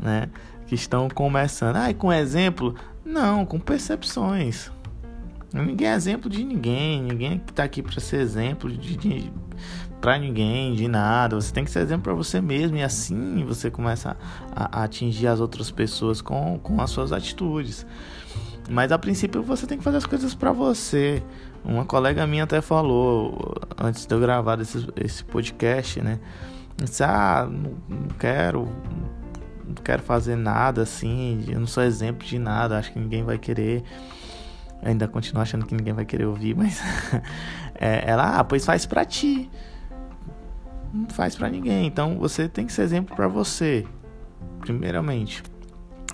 né? 0.00 0.28
Que 0.66 0.74
estão 0.74 1.08
começando. 1.08 1.76
Ah, 1.76 1.92
com 1.94 2.12
exemplo? 2.12 2.74
Não, 3.04 3.46
com 3.46 3.58
percepções. 3.58 4.70
Ninguém 5.52 5.88
é 5.88 5.94
exemplo 5.94 6.28
de 6.28 6.44
ninguém. 6.44 7.02
Ninguém 7.02 7.42
está 7.48 7.64
aqui 7.64 7.82
para 7.82 8.00
ser 8.00 8.20
exemplo 8.20 8.70
de, 8.70 8.96
de 8.96 9.32
para 10.00 10.18
ninguém, 10.18 10.74
de 10.74 10.88
nada. 10.88 11.36
Você 11.36 11.52
tem 11.52 11.64
que 11.64 11.70
ser 11.70 11.80
exemplo 11.80 12.04
para 12.04 12.14
você 12.14 12.40
mesmo. 12.40 12.76
E 12.76 12.82
assim 12.82 13.44
você 13.44 13.70
começa 13.70 14.16
a, 14.54 14.80
a 14.80 14.84
atingir 14.84 15.26
as 15.26 15.40
outras 15.40 15.70
pessoas 15.70 16.20
com, 16.20 16.58
com 16.62 16.80
as 16.80 16.90
suas 16.90 17.12
atitudes. 17.12 17.86
Mas 18.68 18.90
a 18.90 18.98
princípio 18.98 19.42
você 19.42 19.66
tem 19.66 19.78
que 19.78 19.84
fazer 19.84 19.98
as 19.98 20.06
coisas 20.06 20.34
para 20.34 20.52
você. 20.52 21.22
Uma 21.64 21.84
colega 21.84 22.26
minha 22.26 22.44
até 22.44 22.60
falou 22.60 23.54
antes 23.76 24.06
de 24.06 24.14
eu 24.14 24.20
gravar 24.20 24.60
esse, 24.60 24.86
esse 24.96 25.24
podcast, 25.24 26.00
né? 26.00 26.20
Disse, 26.76 27.02
ah, 27.02 27.48
não, 27.50 28.08
quero, 28.18 28.68
não 29.66 29.74
quero 29.82 30.02
fazer 30.02 30.36
nada 30.36 30.82
assim, 30.82 31.44
eu 31.48 31.58
não 31.58 31.66
sou 31.66 31.82
exemplo 31.82 32.26
de 32.26 32.38
nada, 32.38 32.78
acho 32.78 32.92
que 32.92 32.98
ninguém 32.98 33.24
vai 33.24 33.38
querer. 33.38 33.82
Ainda 34.82 35.08
continuo 35.08 35.42
achando 35.42 35.64
que 35.64 35.74
ninguém 35.74 35.94
vai 35.94 36.04
querer 36.04 36.26
ouvir, 36.26 36.54
mas 36.54 36.80
é, 37.74 38.04
ela, 38.06 38.38
ah, 38.38 38.44
pois 38.44 38.64
faz 38.64 38.84
pra 38.84 39.04
ti. 39.04 39.50
Não 40.92 41.08
faz 41.08 41.36
pra 41.36 41.48
ninguém. 41.48 41.86
Então 41.86 42.18
você 42.18 42.48
tem 42.48 42.66
que 42.66 42.72
ser 42.72 42.82
exemplo 42.82 43.14
para 43.14 43.28
você, 43.28 43.86
primeiramente. 44.60 45.42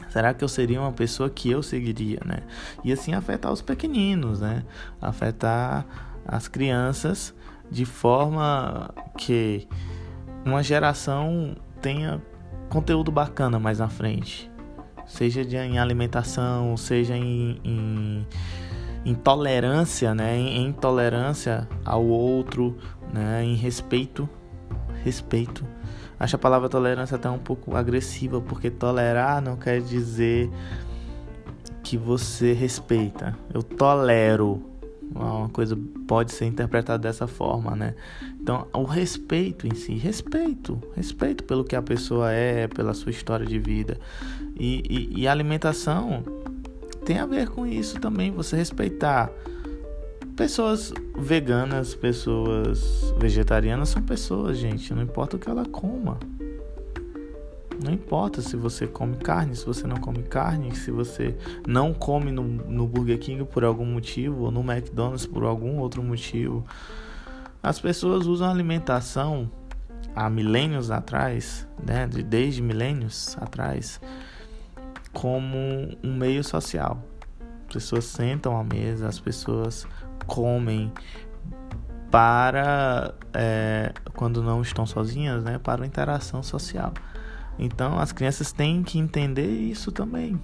Será 0.08 0.34
que 0.34 0.44
eu 0.44 0.48
seria 0.48 0.78
uma 0.78 0.92
pessoa 0.92 1.30
que 1.30 1.50
eu 1.50 1.62
seguiria, 1.62 2.20
né? 2.24 2.40
E 2.84 2.92
assim 2.92 3.14
afetar 3.14 3.50
os 3.50 3.62
pequeninos, 3.62 4.40
né? 4.40 4.62
Afetar 5.00 5.86
as 6.26 6.48
crianças 6.48 7.34
de 7.70 7.86
forma 7.86 8.90
que 9.16 9.66
uma 10.44 10.62
geração 10.62 11.56
tenha 11.80 12.20
conteúdo 12.68 13.10
bacana 13.10 13.58
mais 13.58 13.78
na 13.78 13.88
frente. 13.88 14.50
Seja 15.06 15.44
de, 15.44 15.56
em 15.56 15.78
alimentação, 15.78 16.76
seja 16.76 17.16
em, 17.16 17.58
em, 17.64 18.26
em 19.04 19.14
tolerância, 19.14 20.14
né? 20.14 20.36
Em, 20.36 20.66
em 20.66 20.72
tolerância 20.72 21.66
ao 21.84 22.04
outro, 22.04 22.76
né? 23.12 23.42
Em 23.42 23.54
respeito. 23.54 24.28
Respeito 25.04 25.64
Acho 26.22 26.36
a 26.36 26.38
palavra 26.38 26.68
tolerância 26.68 27.16
até 27.16 27.28
um 27.28 27.38
pouco 27.40 27.74
agressiva, 27.74 28.40
porque 28.40 28.70
tolerar 28.70 29.42
não 29.42 29.56
quer 29.56 29.80
dizer 29.80 30.48
que 31.82 31.96
você 31.96 32.52
respeita. 32.52 33.36
Eu 33.52 33.60
tolero. 33.60 34.62
Uma 35.12 35.48
coisa 35.48 35.76
pode 36.06 36.30
ser 36.30 36.46
interpretada 36.46 37.02
dessa 37.02 37.26
forma, 37.26 37.74
né? 37.74 37.96
Então, 38.40 38.68
o 38.72 38.84
respeito 38.84 39.66
em 39.66 39.74
si, 39.74 39.94
respeito, 39.94 40.80
respeito 40.94 41.42
pelo 41.42 41.64
que 41.64 41.74
a 41.74 41.82
pessoa 41.82 42.30
é, 42.30 42.68
pela 42.68 42.94
sua 42.94 43.10
história 43.10 43.44
de 43.44 43.58
vida. 43.58 43.98
E, 44.56 45.10
e, 45.12 45.22
e 45.22 45.28
alimentação 45.28 46.22
tem 47.04 47.18
a 47.18 47.26
ver 47.26 47.48
com 47.48 47.66
isso 47.66 47.98
também, 47.98 48.30
você 48.30 48.56
respeitar 48.56 49.28
Pessoas 50.36 50.94
veganas, 51.18 51.94
pessoas 51.94 53.14
vegetarianas 53.18 53.90
são 53.90 54.02
pessoas, 54.02 54.56
gente. 54.56 54.94
Não 54.94 55.02
importa 55.02 55.36
o 55.36 55.38
que 55.38 55.48
ela 55.48 55.66
coma. 55.66 56.18
Não 57.84 57.92
importa 57.92 58.40
se 58.40 58.56
você 58.56 58.86
come 58.86 59.16
carne, 59.16 59.54
se 59.54 59.66
você 59.66 59.86
não 59.86 59.96
come 59.96 60.22
carne, 60.22 60.74
se 60.74 60.90
você 60.90 61.36
não 61.66 61.92
come 61.92 62.30
no, 62.30 62.42
no 62.42 62.86
Burger 62.86 63.18
King 63.18 63.44
por 63.44 63.64
algum 63.64 63.84
motivo, 63.84 64.44
ou 64.44 64.50
no 64.50 64.60
McDonald's 64.60 65.26
por 65.26 65.42
algum 65.42 65.78
outro 65.78 66.02
motivo. 66.02 66.64
As 67.62 67.78
pessoas 67.80 68.26
usam 68.26 68.50
alimentação 68.50 69.50
há 70.14 70.30
milênios 70.30 70.90
atrás, 70.90 71.66
né, 71.84 72.06
desde 72.06 72.62
milênios 72.62 73.36
atrás, 73.38 74.00
como 75.12 75.56
um 76.02 76.14
meio 76.14 76.42
social. 76.42 77.02
As 77.66 77.74
pessoas 77.74 78.04
sentam 78.04 78.56
à 78.56 78.62
mesa, 78.62 79.08
as 79.08 79.18
pessoas 79.18 79.86
comem 80.26 80.92
para 82.10 83.14
é, 83.32 83.92
quando 84.14 84.42
não 84.42 84.60
estão 84.60 84.84
sozinhas, 84.84 85.42
né, 85.42 85.58
para 85.58 85.84
a 85.84 85.86
interação 85.86 86.42
social. 86.42 86.92
Então 87.58 87.98
as 87.98 88.12
crianças 88.12 88.52
têm 88.52 88.82
que 88.82 88.98
entender 88.98 89.46
isso 89.46 89.90
também. 89.90 90.38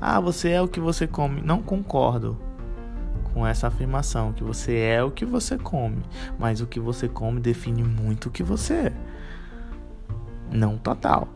Ah, 0.00 0.20
você 0.20 0.50
é 0.50 0.60
o 0.60 0.68
que 0.68 0.80
você 0.80 1.06
come. 1.06 1.40
Não 1.40 1.62
concordo 1.62 2.36
com 3.32 3.46
essa 3.46 3.68
afirmação 3.68 4.32
que 4.32 4.42
você 4.42 4.76
é 4.78 5.02
o 5.02 5.10
que 5.10 5.24
você 5.24 5.56
come, 5.56 6.02
mas 6.38 6.60
o 6.60 6.66
que 6.66 6.80
você 6.80 7.08
come 7.08 7.40
define 7.40 7.82
muito 7.82 8.26
o 8.26 8.30
que 8.30 8.42
você 8.42 8.74
é. 8.74 8.92
Não 10.52 10.76
total, 10.76 11.28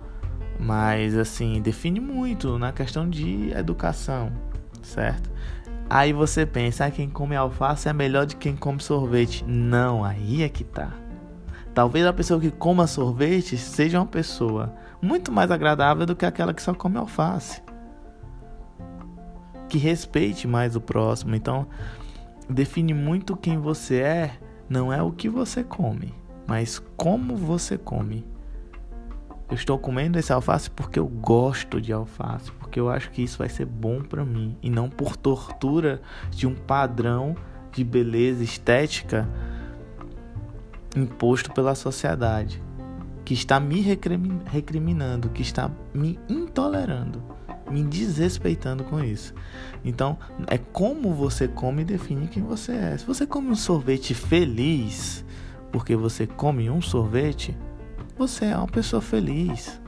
mas 0.58 1.16
assim 1.16 1.60
define 1.62 2.00
muito 2.00 2.58
na 2.58 2.72
questão 2.72 3.08
de 3.08 3.50
educação, 3.52 4.32
certo? 4.82 5.30
Aí 5.88 6.12
você 6.12 6.46
pensa, 6.46 6.86
ah, 6.86 6.90
quem 6.90 7.08
come 7.08 7.36
alface 7.36 7.88
é 7.88 7.92
melhor 7.92 8.26
de 8.26 8.36
quem 8.36 8.56
come 8.56 8.80
sorvete. 8.80 9.44
Não, 9.46 10.04
aí 10.04 10.42
é 10.42 10.48
que 10.48 10.64
tá. 10.64 10.92
Talvez 11.74 12.06
a 12.06 12.12
pessoa 12.12 12.40
que 12.40 12.50
coma 12.50 12.86
sorvete 12.86 13.56
seja 13.56 13.98
uma 13.98 14.06
pessoa 14.06 14.74
muito 15.02 15.30
mais 15.30 15.50
agradável 15.50 16.06
do 16.06 16.16
que 16.16 16.24
aquela 16.24 16.54
que 16.54 16.62
só 16.62 16.72
come 16.72 16.96
alface. 16.96 17.62
Que 19.68 19.76
respeite 19.76 20.46
mais 20.46 20.76
o 20.76 20.80
próximo. 20.80 21.34
Então, 21.34 21.66
define 22.48 22.94
muito 22.94 23.36
quem 23.36 23.58
você 23.58 24.00
é, 24.00 24.38
não 24.68 24.92
é 24.92 25.02
o 25.02 25.12
que 25.12 25.28
você 25.28 25.62
come, 25.62 26.14
mas 26.46 26.78
como 26.96 27.36
você 27.36 27.76
come. 27.76 28.33
Eu 29.48 29.54
estou 29.54 29.78
comendo 29.78 30.18
esse 30.18 30.32
alface 30.32 30.70
porque 30.70 30.98
eu 30.98 31.06
gosto 31.06 31.80
de 31.80 31.92
alface, 31.92 32.50
porque 32.52 32.80
eu 32.80 32.88
acho 32.88 33.10
que 33.10 33.22
isso 33.22 33.38
vai 33.38 33.48
ser 33.48 33.66
bom 33.66 34.02
para 34.02 34.24
mim 34.24 34.56
e 34.62 34.70
não 34.70 34.88
por 34.88 35.16
tortura 35.16 36.00
de 36.30 36.46
um 36.46 36.54
padrão 36.54 37.36
de 37.70 37.84
beleza 37.84 38.42
estética 38.42 39.28
imposto 40.96 41.52
pela 41.52 41.74
sociedade. 41.74 42.62
que 43.24 43.32
está 43.32 43.58
me 43.58 43.80
recriminando, 43.80 45.30
que 45.30 45.40
está 45.42 45.70
me 45.94 46.18
intolerando, 46.28 47.22
me 47.70 47.82
desrespeitando 47.82 48.84
com 48.84 49.02
isso. 49.02 49.34
Então, 49.82 50.18
é 50.46 50.58
como 50.58 51.14
você 51.14 51.48
come 51.48 51.82
e 51.82 51.86
define 51.86 52.28
quem 52.28 52.42
você 52.42 52.72
é. 52.72 52.98
Se 52.98 53.06
você 53.06 53.26
come 53.26 53.48
um 53.48 53.56
sorvete 53.56 54.12
feliz, 54.12 55.24
porque 55.72 55.96
você 55.96 56.26
come 56.26 56.68
um 56.68 56.82
sorvete, 56.82 57.56
você 58.16 58.46
é 58.46 58.56
uma 58.56 58.66
pessoa 58.66 59.02
feliz. 59.02 59.80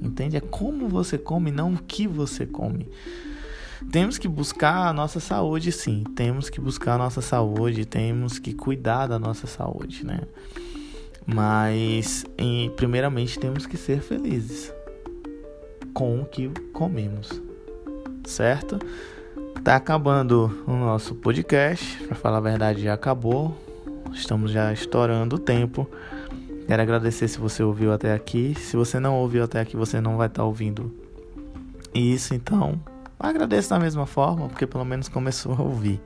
Entende? 0.00 0.36
É 0.36 0.40
como 0.40 0.88
você 0.88 1.16
come, 1.16 1.50
não 1.50 1.74
o 1.74 1.78
que 1.78 2.06
você 2.06 2.44
come. 2.44 2.88
Temos 3.90 4.18
que 4.18 4.28
buscar 4.28 4.88
a 4.88 4.92
nossa 4.92 5.20
saúde, 5.20 5.72
sim. 5.72 6.04
Temos 6.14 6.48
que 6.48 6.60
buscar 6.60 6.94
a 6.94 6.98
nossa 6.98 7.20
saúde, 7.20 7.84
temos 7.84 8.38
que 8.38 8.52
cuidar 8.52 9.06
da 9.06 9.18
nossa 9.18 9.46
saúde, 9.46 10.04
né? 10.04 10.20
Mas, 11.26 12.24
em, 12.36 12.70
primeiramente, 12.70 13.38
temos 13.38 13.66
que 13.66 13.76
ser 13.76 14.00
felizes 14.00 14.72
com 15.94 16.20
o 16.20 16.24
que 16.24 16.48
comemos, 16.72 17.40
certo? 18.24 18.78
Tá 19.62 19.76
acabando 19.76 20.64
o 20.66 20.72
nosso 20.72 21.14
podcast. 21.14 22.02
Para 22.04 22.16
falar 22.16 22.38
a 22.38 22.40
verdade, 22.40 22.82
já 22.82 22.94
acabou. 22.94 23.56
Estamos 24.12 24.50
já 24.50 24.72
estourando 24.72 25.36
o 25.36 25.38
tempo. 25.38 25.88
Quero 26.66 26.82
agradecer 26.82 27.28
se 27.28 27.38
você 27.38 27.62
ouviu 27.62 27.92
até 27.92 28.12
aqui. 28.12 28.54
Se 28.58 28.76
você 28.76 29.00
não 29.00 29.16
ouviu 29.16 29.44
até 29.44 29.60
aqui, 29.60 29.76
você 29.76 30.00
não 30.00 30.16
vai 30.16 30.28
estar 30.28 30.42
tá 30.42 30.46
ouvindo 30.46 30.94
isso. 31.94 32.34
Então, 32.34 32.80
agradeço 33.18 33.70
da 33.70 33.78
mesma 33.78 34.06
forma, 34.06 34.48
porque 34.48 34.66
pelo 34.66 34.84
menos 34.84 35.08
começou 35.08 35.54
a 35.54 35.62
ouvir. 35.62 36.00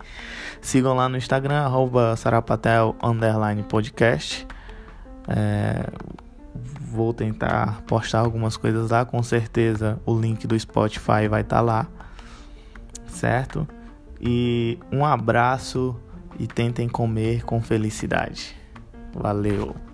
Sigam 0.60 0.94
lá 0.94 1.08
no 1.08 1.16
Instagram, 1.16 1.62
arroba 1.62 2.16
sarapatel, 2.16 2.96
podcast. 3.68 4.46
É, 5.28 5.86
vou 6.90 7.12
tentar 7.12 7.82
postar 7.82 8.20
algumas 8.20 8.56
coisas 8.56 8.90
lá, 8.90 9.04
com 9.04 9.22
certeza 9.22 10.00
o 10.06 10.18
link 10.18 10.46
do 10.46 10.58
Spotify 10.58 11.28
vai 11.28 11.42
estar 11.42 11.56
tá 11.56 11.62
lá, 11.62 11.86
certo? 13.08 13.66
E 14.20 14.78
um 14.90 15.04
abraço 15.04 15.96
e 16.38 16.46
tentem 16.46 16.88
comer 16.88 17.44
com 17.44 17.60
felicidade. 17.60 18.56
Valeu! 19.14 19.85